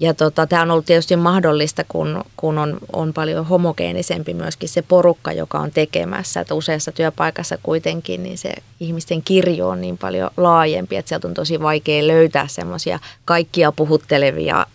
[0.00, 4.82] ja tota, tämä on ollut tietysti mahdollista, kun, kun on, on paljon homogeenisempi myöskin se
[4.82, 6.40] porukka, joka on tekemässä.
[6.40, 11.34] Että useassa työpaikassa kuitenkin niin se ihmisten kirjo on niin paljon laajempi, että sieltä on
[11.34, 14.66] tosi vaikea löytää semmoisia kaikkia puhuttelevia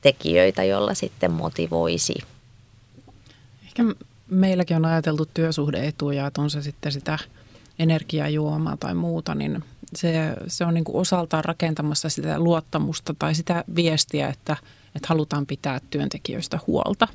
[0.00, 2.14] tekijöitä, joilla sitten motivoisi.
[3.66, 3.82] Ehkä
[4.28, 7.18] meilläkin on ajateltu työsuhdeetuja, että on se sitten sitä
[7.78, 9.64] energiajuomaa tai muuta, niin
[9.96, 14.56] se, se on niin kuin osaltaan rakentamassa sitä luottamusta tai sitä viestiä, että,
[14.94, 17.08] että halutaan pitää työntekijöistä huolta.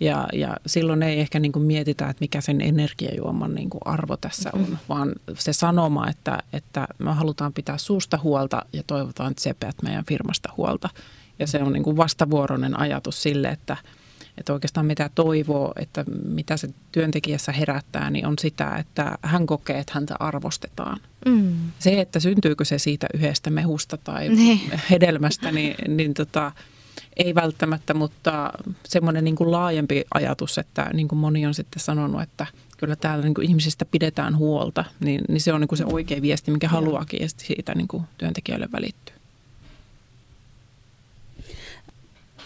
[0.00, 4.16] Ja, ja silloin ei ehkä niin kuin mietitä, että mikä sen energiajuoman niin kuin arvo
[4.16, 4.76] tässä on, mm-hmm.
[4.88, 10.04] vaan se sanoma, että, että me halutaan pitää suusta huolta ja toivotaan, että sepeät meidän
[10.04, 10.88] firmasta huolta.
[11.38, 13.76] Ja se on niin kuin vastavuoroinen ajatus sille, että,
[14.38, 19.78] että oikeastaan mitä toivoo, että mitä se työntekijässä herättää, niin on sitä, että hän kokee,
[19.78, 21.00] että häntä arvostetaan.
[21.26, 21.54] Mm.
[21.78, 24.60] Se, että syntyykö se siitä yhdestä mehusta tai niin.
[24.90, 26.52] hedelmästä, niin, niin tota,
[27.16, 28.52] ei välttämättä, mutta
[28.88, 32.46] semmoinen niin kuin laajempi ajatus, että niin kuin moni on sitten sanonut, että
[32.76, 36.22] kyllä täällä niin kuin ihmisistä pidetään huolta, niin, niin se on niin kuin se oikea
[36.22, 39.15] viesti, mikä haluaakin ja siitä niin kuin työntekijöille välittyy.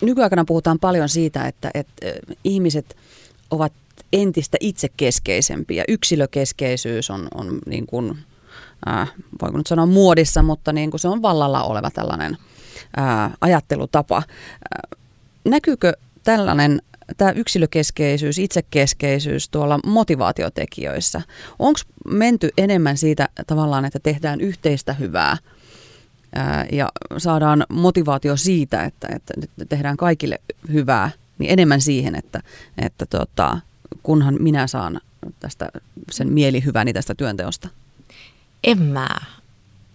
[0.03, 2.07] Nykyaikana puhutaan paljon siitä, että, että
[2.45, 2.97] ihmiset
[3.51, 3.73] ovat
[4.13, 5.85] entistä itsekeskeisempiä.
[5.89, 8.19] Yksilökeskeisyys on, on niin kuin,
[8.89, 12.37] äh, voiko nyt sanoa muodissa, mutta niin kuin se on vallalla oleva tällainen
[12.99, 14.17] äh, ajattelutapa.
[14.17, 14.99] Äh,
[15.45, 16.83] näkyykö tällainen
[17.17, 21.23] tämä yksilökeskeisyys, itsekeskeisyys tuolla motivaatiotekijöissä?
[21.59, 25.37] Onko menty enemmän siitä tavallaan, että tehdään yhteistä hyvää–
[26.73, 26.88] ja
[27.19, 29.35] saadaan motivaatio siitä, että, että
[29.69, 30.40] tehdään kaikille
[30.73, 32.43] hyvää, niin enemmän siihen, että,
[32.79, 33.59] että tota,
[34.03, 35.01] kunhan minä saan
[35.40, 35.69] tästä
[36.11, 37.69] sen mielihyväni tästä työnteosta?
[38.64, 39.09] En mä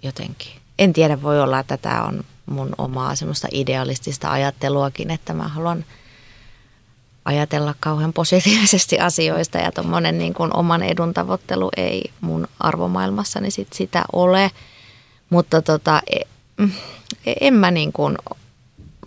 [0.03, 0.51] jotenkin.
[0.79, 5.85] En tiedä, voi olla, että tämä on mun omaa semmoista idealistista ajatteluakin, että mä haluan
[7.25, 14.05] ajatella kauhean positiivisesti asioista ja tuommoinen niin oman edun tavoittelu ei mun arvomaailmassani sit sitä
[14.13, 14.51] ole–
[15.29, 16.19] mutta tota, e,
[16.57, 16.71] mm,
[17.41, 18.17] en mä niin kuin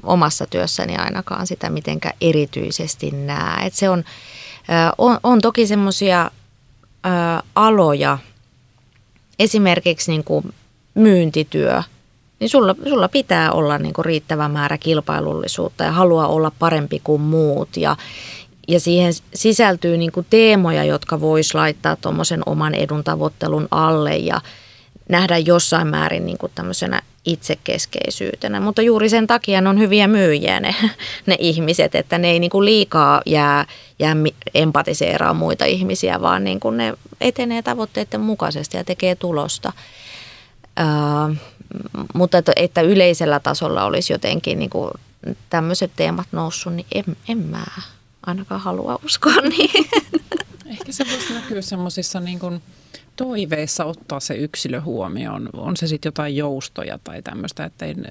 [0.02, 3.66] omassa työssäni ainakaan sitä mitenkään erityisesti näe.
[3.66, 4.04] Et se on,
[4.98, 6.30] on, on toki semmoisia
[7.54, 8.18] aloja,
[9.38, 10.54] esimerkiksi niin kuin
[10.94, 11.82] myyntityö,
[12.40, 17.20] niin sulla, sulla pitää olla niin kuin riittävä määrä kilpailullisuutta ja halua olla parempi kuin
[17.20, 17.76] muut.
[17.76, 17.96] Ja,
[18.68, 24.40] ja siihen sisältyy niin teemoja, jotka vois laittaa tuommoisen oman edun tavoittelun alle ja–
[25.08, 28.60] nähdä jossain määrin niin kuin tämmöisenä itsekeskeisyytenä.
[28.60, 30.74] Mutta juuri sen takia ne on hyviä myyjiä ne,
[31.26, 33.66] ne ihmiset, että ne ei niin kuin liikaa jää,
[33.98, 34.16] jää
[34.54, 39.72] empatiseeraa muita ihmisiä, vaan niin kuin ne etenee tavoitteiden mukaisesti ja tekee tulosta.
[40.80, 41.36] Uh,
[42.14, 44.90] mutta että, että yleisellä tasolla olisi jotenkin niin kuin
[45.50, 47.64] tämmöiset teemat noussut, niin en, en mä
[48.26, 49.88] ainakaan halua uskoa niin.
[50.66, 52.62] Ehkä se voisi näkyä semmoisissa niin kuin
[53.18, 55.48] toiveissa ottaa se yksilö huomioon?
[55.52, 58.04] On se sitten jotain joustoja tai tämmöistä, että en,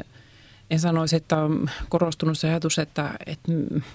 [0.70, 3.52] en sanoisi, että on korostunut se ajatus, että, että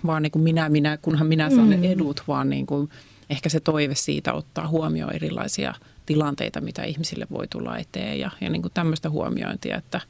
[0.07, 1.85] vaan niin kuin minä, minä, kunhan minä saan mm.
[1.85, 2.91] edut, vaan niin kuin
[3.31, 5.75] ehkä se toive siitä ottaa huomioon erilaisia
[6.07, 10.01] tilanteita, mitä ihmisille voi tulla eteen ja, ja niin kuin tämmöistä huomiointia, että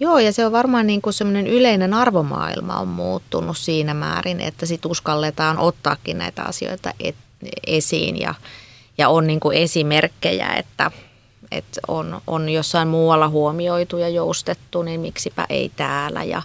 [0.00, 4.66] Joo, ja se on varmaan niin kuin semmoinen yleinen arvomaailma on muuttunut siinä määrin, että
[4.66, 7.14] sit uskalletaan ottaakin näitä asioita et,
[7.66, 8.34] esiin ja,
[9.02, 10.90] ja on niin kuin esimerkkejä, että,
[11.50, 16.24] että on, on jossain muualla huomioitu ja joustettu, niin miksipä ei täällä.
[16.24, 16.42] Ja,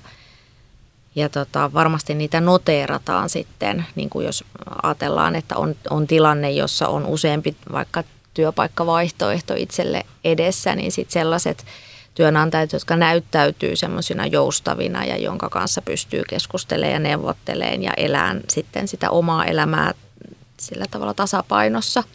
[1.15, 4.43] ja tota, varmasti niitä noteerataan sitten, niin kuin jos
[4.84, 11.65] ajatellaan, että on, on tilanne, jossa on useampi vaikka työpaikkavaihtoehto itselle edessä, niin sitten sellaiset
[12.15, 18.88] työnantajat, jotka näyttäytyy semmoisina joustavina ja jonka kanssa pystyy keskustelemaan ja neuvottelemaan ja elään sitten
[18.88, 19.93] sitä omaa elämää
[20.60, 22.04] sillä tavalla tasapainossa–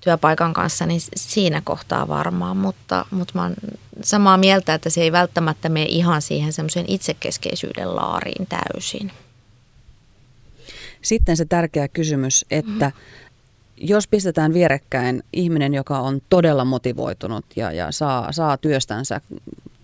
[0.00, 3.54] työpaikan kanssa, niin siinä kohtaa varmaan, mutta, mutta mä oon
[4.02, 9.12] samaa mieltä, että se ei välttämättä mene ihan siihen semmoisen itsekeskeisyyden laariin täysin.
[11.02, 12.92] Sitten se tärkeä kysymys, että
[13.76, 19.20] jos pistetään vierekkäin ihminen, joka on todella motivoitunut ja, ja saa, saa työstänsä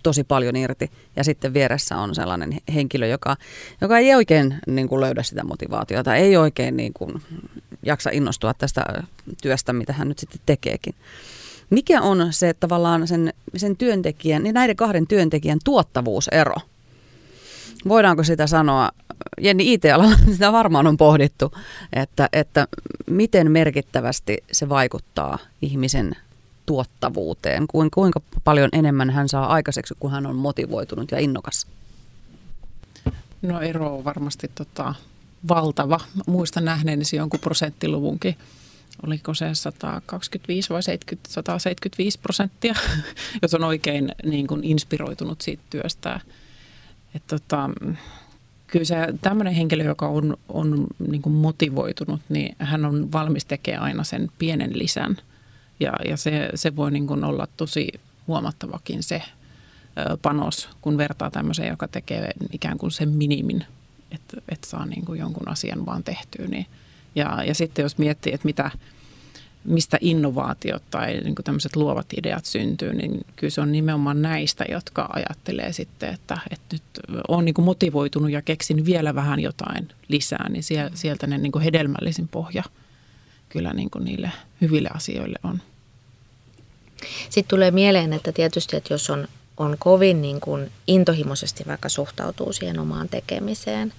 [0.03, 3.37] tosi paljon irti ja sitten vieressä on sellainen henkilö, joka,
[3.81, 7.23] joka ei oikein niin kuin löydä sitä motivaatiota, ei oikein niin kuin
[7.83, 8.85] jaksa innostua tästä
[9.43, 10.95] työstä, mitä hän nyt sitten tekeekin.
[11.71, 16.55] Mikä on se tavallaan sen, sen työntekijän, niin näiden kahden työntekijän tuottavuusero?
[17.89, 18.91] Voidaanko sitä sanoa,
[19.41, 21.53] Jenni IT-alalla sitä varmaan on pohdittu,
[21.93, 22.69] että, että
[23.07, 26.17] miten merkittävästi se vaikuttaa ihmisen
[26.67, 31.67] tuottavuuteen, kuinka paljon enemmän hän saa aikaiseksi, kun hän on motivoitunut ja innokas?
[33.43, 34.95] No ero on varmasti tota,
[35.49, 36.01] valtava.
[36.27, 38.37] Muistan nähneeni jonkun prosenttiluvunkin.
[39.07, 42.75] Oliko se 125 vai 70, 175 prosenttia,
[43.43, 46.21] jos on oikein niin kuin inspiroitunut siitä työstä.
[47.15, 47.71] Et tota,
[48.67, 53.83] kyllä se tämmöinen henkilö, joka on, on niin kuin motivoitunut, niin hän on valmis tekemään
[53.83, 55.17] aina sen pienen lisän.
[55.81, 57.89] Ja, ja se, se voi niin kuin olla tosi
[58.27, 59.23] huomattavakin se
[60.23, 63.65] panos, kun vertaa tämmöiseen, joka tekee ikään kuin sen minimin
[64.15, 66.47] että, että saa niin kuin jonkun asian vaan tehtyä.
[66.47, 66.67] Niin.
[67.15, 68.71] Ja, ja sitten jos miettii, että mitä,
[69.65, 74.65] mistä innovaatiot tai niin kuin tämmöiset luovat ideat syntyy, niin kyllä se on nimenomaan näistä,
[74.69, 76.83] jotka ajattelee sitten, että, että nyt
[77.29, 81.63] on niin kuin motivoitunut ja keksin vielä vähän jotain lisää, niin sieltä ne niin kuin
[81.63, 82.63] hedelmällisin pohja
[83.49, 85.63] kyllä niin kuin niille hyville asioille on.
[87.31, 92.53] Sitten tulee mieleen, että tietysti, että jos on, on kovin niin kuin intohimoisesti vaikka suhtautuu
[92.53, 93.93] siihen omaan tekemiseen,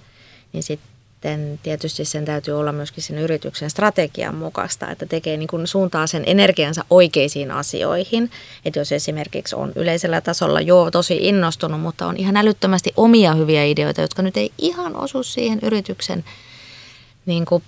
[0.52, 5.66] niin sitten tietysti sen täytyy olla myöskin sen yrityksen strategian mukaista, että tekee niin kuin
[5.66, 8.30] suuntaa sen energiansa oikeisiin asioihin.
[8.64, 13.64] Että jos esimerkiksi on yleisellä tasolla jo tosi innostunut, mutta on ihan älyttömästi omia hyviä
[13.64, 16.24] ideoita, jotka nyt ei ihan osu siihen yrityksen
[17.26, 17.62] niin kuin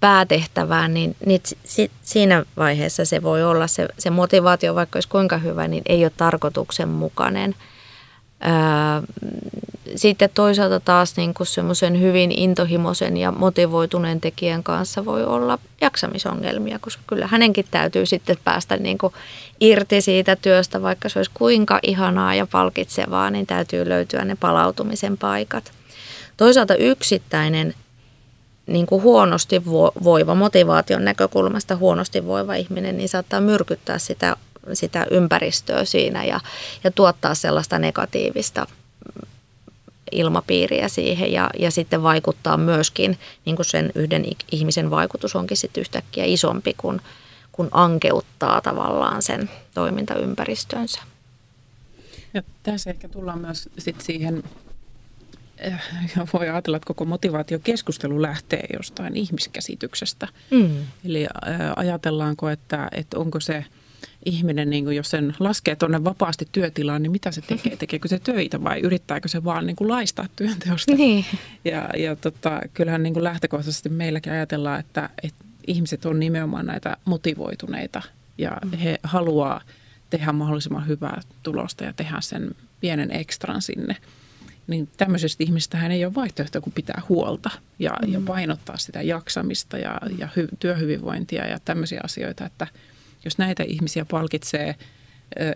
[0.00, 5.38] päätehtävään, niin, niin si, siinä vaiheessa se voi olla se, se motivaatio, vaikka olisi kuinka
[5.38, 7.54] hyvä, niin ei ole tarkoituksenmukainen–
[9.96, 17.02] sitten toisaalta taas niin semmoisen hyvin intohimoisen ja motivoituneen tekijän kanssa voi olla jaksamisongelmia, koska
[17.06, 19.12] kyllä hänenkin täytyy sitten päästä niin kuin
[19.60, 25.18] irti siitä työstä, vaikka se olisi kuinka ihanaa ja palkitsevaa, niin täytyy löytyä ne palautumisen
[25.18, 25.72] paikat.
[26.36, 27.74] Toisaalta yksittäinen
[28.68, 29.64] niin kuin huonosti
[30.04, 34.36] voiva, motivaation näkökulmasta huonosti voiva ihminen, niin saattaa myrkyttää sitä
[34.72, 36.40] sitä ympäristöä siinä ja,
[36.84, 38.66] ja tuottaa sellaista negatiivista
[40.12, 45.80] ilmapiiriä siihen ja, ja sitten vaikuttaa myöskin, niin kuin sen yhden ihmisen vaikutus onkin sitten
[45.80, 47.00] yhtäkkiä isompi, kun,
[47.52, 51.00] kun ankeuttaa tavallaan sen toimintaympäristönsä.
[52.34, 54.42] Ja tässä ehkä tullaan myös sit siihen,
[56.32, 60.28] voi ajatella, että koko motivaatiokeskustelu lähtee jostain ihmiskäsityksestä.
[60.50, 60.76] Mm.
[61.04, 61.26] Eli
[61.76, 63.64] ajatellaanko, että, että onko se–
[64.24, 67.76] ihminen, niin kuin jos sen laskee tuonne vapaasti työtilaan, niin mitä se tekee?
[67.86, 70.94] Tekeekö se töitä vai yrittääkö se vaan niin kuin laistaa työnteosta?
[70.94, 71.24] Niin.
[71.64, 76.96] Ja, ja tota, kyllähän niin kuin lähtökohtaisesti meilläkin ajatellaan, että, että ihmiset on nimenomaan näitä
[77.04, 78.02] motivoituneita
[78.38, 78.78] ja mm.
[78.78, 79.60] he haluaa
[80.10, 83.96] tehdä mahdollisimman hyvää tulosta ja tehdä sen pienen ekstran sinne.
[84.68, 88.12] Niin tämmöisestä ihmistähän ei ole vaihtoehto kuin pitää huolta ja, mm.
[88.12, 92.66] ja painottaa sitä jaksamista ja, ja hy, työhyvinvointia ja tämmöisiä asioita, että–
[93.24, 94.74] jos näitä ihmisiä palkitsee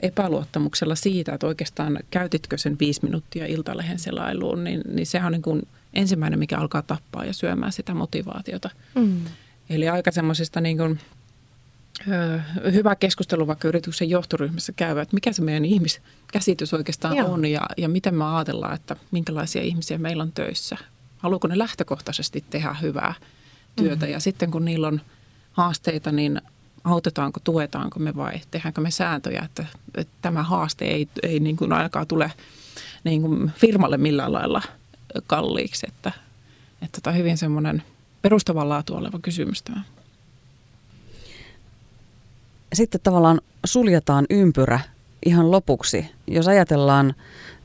[0.03, 5.43] epäluottamuksella siitä, että oikeastaan käytitkö sen viisi minuuttia iltalehen selailuun, niin, niin sehän on niin
[5.43, 5.63] kuin
[5.95, 8.71] ensimmäinen, mikä alkaa tappaa ja syömään sitä motivaatiota.
[8.95, 9.21] Mm.
[9.71, 11.01] Eli aika semmoisista niin kuin,
[12.73, 17.33] hyvä keskustelu vaikka yrityksen johtoryhmässä käy, että mikä se meidän ihmiskäsitys oikeastaan Joo.
[17.33, 20.77] on ja, ja miten me ajatellaan, että minkälaisia ihmisiä meillä on töissä.
[21.19, 23.15] Haluaako ne lähtökohtaisesti tehdä hyvää
[23.77, 24.13] työtä mm.
[24.13, 25.01] ja sitten kun niillä on
[25.53, 26.41] haasteita, niin
[26.85, 31.73] autetaanko, tuetaanko me vai tehdäänkö me sääntöjä, että, että tämä haaste ei, ei niin kuin
[31.73, 32.33] ainakaan tule
[33.05, 34.63] niin kuin firmalle millään lailla
[35.27, 35.87] kalliiksi.
[35.89, 36.13] Että,
[36.83, 37.83] että tämä on hyvin semmoinen
[38.23, 39.83] perustavan laatu oleva kysymys tämä.
[42.73, 44.81] Sitten tavallaan suljetaan ympyrä
[45.27, 46.07] ihan lopuksi.
[46.27, 47.15] Jos ajatellaan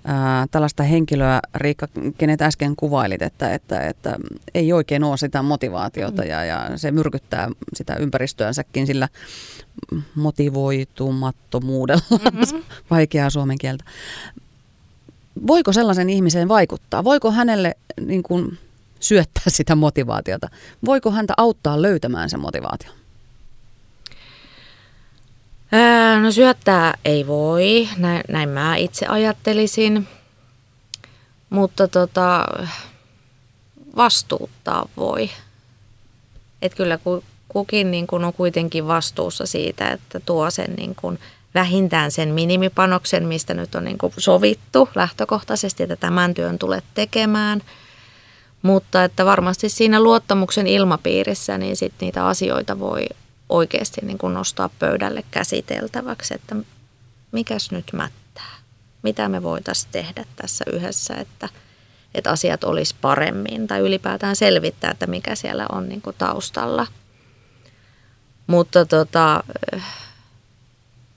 [0.06, 1.88] ää, tällaista henkilöä, Riikka,
[2.18, 4.18] kenet äsken kuvailit, että, että, että
[4.54, 9.08] ei oikein ole sitä motivaatiota ja, ja se myrkyttää sitä ympäristöänsäkin sillä
[10.16, 12.64] motivoitumattomuudella, mm-hmm.
[12.92, 13.84] vaikeaa suomen kieltä.
[15.48, 17.04] Voiko sellaisen ihmiseen vaikuttaa?
[17.04, 18.58] Voiko hänelle niin kuin,
[19.00, 20.50] syöttää sitä motivaatiota?
[20.86, 22.97] Voiko häntä auttaa löytämään se motivaatio?
[25.72, 30.08] Ää, no syöttää ei voi, näin, näin mä itse ajattelisin,
[31.50, 32.46] mutta tota,
[33.96, 35.30] vastuuttaa voi.
[36.62, 37.00] Et kyllä
[37.48, 41.20] kukin niin kun on kuitenkin vastuussa siitä, että tuo sen niin kun
[41.54, 47.62] vähintään sen minimipanoksen, mistä nyt on niin sovittu lähtökohtaisesti, että tämän työn tulet tekemään.
[48.62, 53.06] Mutta että varmasti siinä luottamuksen ilmapiirissä niin sit niitä asioita voi
[53.50, 56.56] oikeasti niin kuin nostaa pöydälle käsiteltäväksi, että
[57.32, 58.56] mikäs nyt mättää,
[59.04, 61.50] mitä me voitaisiin tehdä tässä yhdessä, että,
[62.16, 66.88] että asiat olisi paremmin tai ylipäätään selvittää, että mikä siellä on niin kuin taustalla.
[68.48, 69.44] Mutta tota,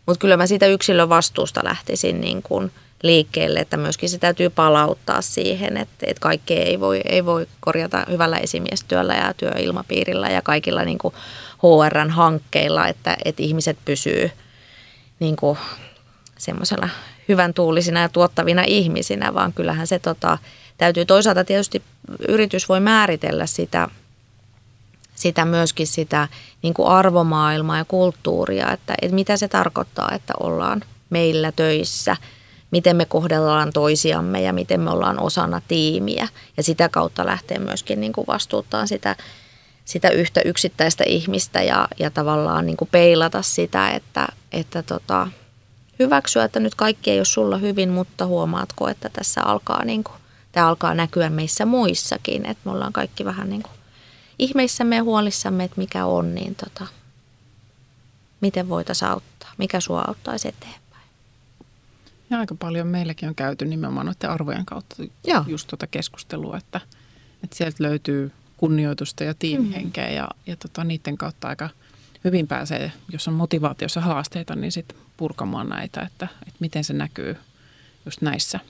[0.07, 2.72] mutta kyllä mä siitä yksilön vastuusta lähtisin niin kuin
[3.03, 8.07] liikkeelle, että myöskin se täytyy palauttaa siihen, että, että kaikkea ei voi, ei voi korjata
[8.11, 11.14] hyvällä esimiestyöllä ja työilmapiirillä ja kaikilla niin kuin
[11.63, 14.31] HRn hankkeilla, että, että ihmiset pysyy
[15.21, 15.59] niin kuin
[16.39, 16.89] semmoisella
[17.29, 20.39] hyvän tuulisina ja tuottavina ihmisinä, vaan kyllähän se tota,
[20.79, 21.83] täytyy toisaalta tietysti
[22.29, 23.89] yritys voi määritellä sitä,
[25.15, 26.29] sitä myöskin sitä
[26.63, 32.17] niin kuin arvomaailmaa ja kulttuuria, että, että mitä se tarkoittaa, että ollaan meillä töissä,
[32.71, 36.29] miten me kohdellaan toisiamme ja miten me ollaan osana tiimiä.
[36.57, 39.17] Ja sitä kautta lähtee myöskin niin kuin vastuuttaa sitä
[39.91, 45.28] sitä yhtä yksittäistä ihmistä ja, ja tavallaan niin kuin peilata sitä, että, että tota,
[45.99, 50.16] hyväksyä, että nyt kaikki ei ole sulla hyvin, mutta huomaatko, että tässä alkaa, niin kuin,
[50.53, 53.72] tämä alkaa näkyä meissä muissakin, että me ollaan kaikki vähän niin kuin
[54.38, 56.86] ihmeissämme ja huolissamme, että mikä on, niin tota,
[58.41, 61.05] miten voitaisiin auttaa, mikä sua auttaisi eteenpäin.
[62.30, 65.45] Ja aika paljon meilläkin on käyty nimenomaan noiden arvojen kautta Joo.
[65.47, 66.80] just tuota keskustelua, että,
[67.45, 70.15] että sieltä löytyy kunnioitusta ja tiimihenkeä mm.
[70.15, 71.69] ja, ja tota, niiden kautta aika
[72.25, 77.37] hyvin pääsee, jos on motivaatiossa haasteita, niin sitten purkamaan näitä, että, että miten se näkyy
[78.05, 78.61] just näissä,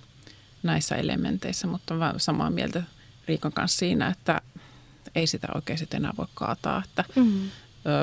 [0.62, 2.82] näissä elementeissä, mutta olen samaa mieltä
[3.28, 4.40] Riikon kanssa siinä, että
[5.14, 7.50] ei sitä oikein sitten enää voi kaataa, että mm.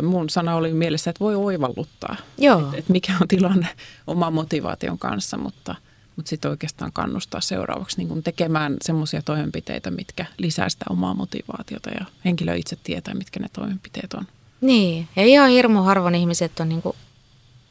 [0.08, 3.68] Mun sana oli mielessä, että voi oivalluttaa, että et mikä on tilanne
[4.08, 5.76] oman motivaation kanssa, mutta–
[6.18, 11.90] mutta sitten oikeastaan kannustaa seuraavaksi niin kun tekemään semmoisia toimenpiteitä, mitkä lisää sitä omaa motivaatiota
[11.90, 14.28] ja henkilö itse tietää, mitkä ne toimenpiteet on.
[14.62, 16.82] Niin, ja ihan hirmu harvoin ihmiset on niin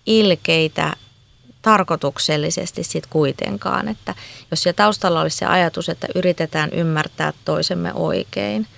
[0.07, 0.93] ilkeitä
[1.63, 4.15] tarkoituksellisesti sitten kuitenkaan, että
[4.51, 8.67] jos siellä taustalla olisi se ajatus, että yritetään ymmärtää toisemme oikein–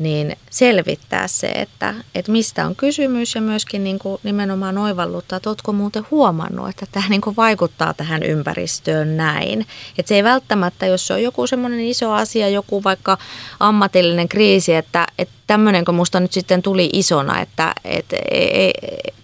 [0.00, 5.50] niin selvittää se, että, että mistä on kysymys ja myöskin niin kuin nimenomaan oivalluttaa, että
[5.50, 9.66] oletko muuten huomannut, että tämä niin kuin vaikuttaa tähän ympäristöön näin.
[9.98, 13.18] Että se ei välttämättä, jos se on joku semmoinen iso asia, joku vaikka
[13.60, 18.72] ammatillinen kriisi, että, että tämmöinen, kun musta nyt sitten tuli isona, että, että ei, ei,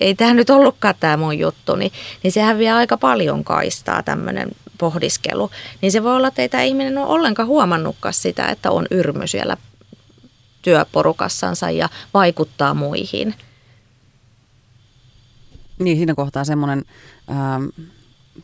[0.00, 4.48] ei tämä nyt ollutkaan tämä mun juttu, niin, niin sehän vie aika paljon kaistaa tämmöinen
[4.78, 5.50] pohdiskelu.
[5.80, 9.26] Niin se voi olla, että ei tämä ihminen ole ollenkaan huomannutkaan sitä, että on yrmy
[9.26, 9.56] siellä
[10.66, 13.34] työporukassansa ja vaikuttaa muihin.
[15.78, 16.84] Niin, siinä kohtaa semmoinen
[17.30, 17.64] ähm,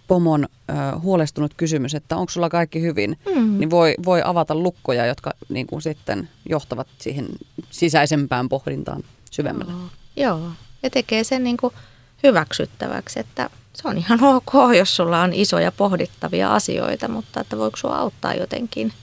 [0.07, 3.59] pomon äh, huolestunut kysymys, että onko sulla kaikki hyvin, mm.
[3.59, 7.29] niin voi, voi avata lukkoja, jotka niin kuin sitten johtavat siihen
[7.71, 9.73] sisäisempään pohdintaan syvemmälle.
[9.73, 10.51] Joo, Joo.
[10.83, 11.75] ja tekee sen niin kuin
[12.23, 17.77] hyväksyttäväksi, että se on ihan ok, jos sulla on isoja pohdittavia asioita, mutta että voiko
[17.77, 18.93] sinua auttaa jotenkin–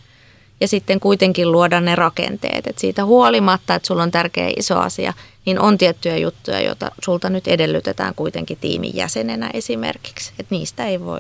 [0.61, 2.67] ja sitten kuitenkin luoda ne rakenteet.
[2.67, 5.13] että siitä huolimatta, että sulla on tärkeä iso asia,
[5.45, 10.33] niin on tiettyjä juttuja, joita sulta nyt edellytetään kuitenkin tiimin jäsenenä esimerkiksi.
[10.39, 11.19] Että niistä ei voi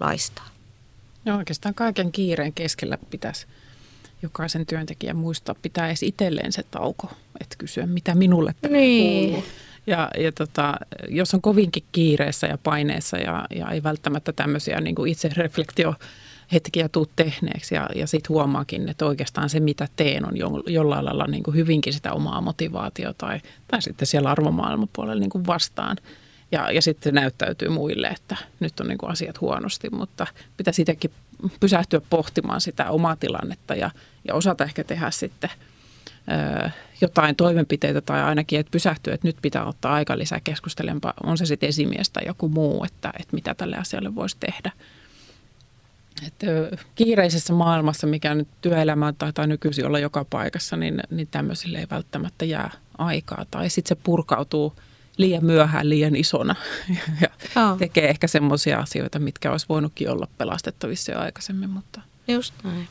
[0.00, 0.46] laistaa.
[1.24, 3.46] No oikeastaan kaiken kiireen keskellä pitäisi
[4.22, 7.10] jokaisen työntekijän muistaa pitää edes itselleen se tauko,
[7.40, 9.28] että kysyä mitä minulle niin.
[9.28, 9.44] kuuluu.
[9.86, 10.74] Ja, ja tota,
[11.08, 15.94] jos on kovinkin kiireessä ja paineessa ja, ja ei välttämättä tämmöisiä niin kuin itsereflektio
[16.52, 21.04] hetkiä tuu tehneeksi ja, ja sitten huomaakin, että oikeastaan se mitä teen on jo, jollain
[21.04, 25.96] lailla niin kuin hyvinkin sitä omaa motivaatiota tai, tai sitten siellä arvomaailmapuolella niin kuin vastaan.
[26.52, 30.26] Ja, ja sitten se näyttäytyy muille, että nyt on niin kuin asiat huonosti, mutta
[30.56, 31.10] pitäisi sitäkin
[31.60, 33.90] pysähtyä pohtimaan sitä omaa tilannetta ja,
[34.28, 35.50] ja osata ehkä tehdä sitten
[37.00, 41.46] jotain toimenpiteitä tai ainakin, että pysähtyä, että nyt pitää ottaa aika lisää keskustelemaan, on se
[41.46, 44.72] sitten esimies tai joku muu, että, että mitä tälle asialle voisi tehdä.
[46.26, 46.46] Että
[46.94, 52.44] kiireisessä maailmassa, mikä nyt työelämä taitaa nykyisin olla joka paikassa, niin, niin tämmöisille ei välttämättä
[52.44, 53.44] jää aikaa.
[53.50, 54.74] Tai sitten se purkautuu
[55.16, 56.56] liian myöhään, liian isona
[57.22, 57.78] ja oh.
[57.78, 61.70] tekee ehkä semmoisia asioita, mitkä olisi voinutkin olla pelastettavissa jo aikaisemmin.
[61.70, 62.00] Mutta.
[62.28, 62.88] Just näin.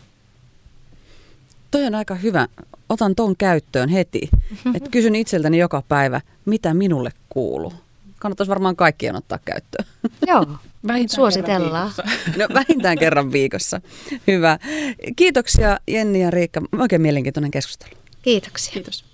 [1.72, 2.48] Toi on aika hyvä.
[2.90, 4.30] Otan ton käyttöön heti.
[4.76, 7.74] Et kysyn itseltäni joka päivä, mitä minulle kuuluu.
[8.20, 9.86] kannattaisi varmaan kaikkien ottaa käyttöön.
[10.28, 10.48] Joo,
[10.88, 11.92] Vähintään suositellaan.
[12.38, 13.82] No vähintään kerran viikossa.
[14.28, 14.60] Hyvä.
[15.16, 16.62] Kiitoksia Jenni ja Riikka.
[16.80, 17.92] Oikein mielenkiintoinen keskustelu.
[18.22, 18.74] Kiitoksia.
[18.74, 19.09] Kiitos.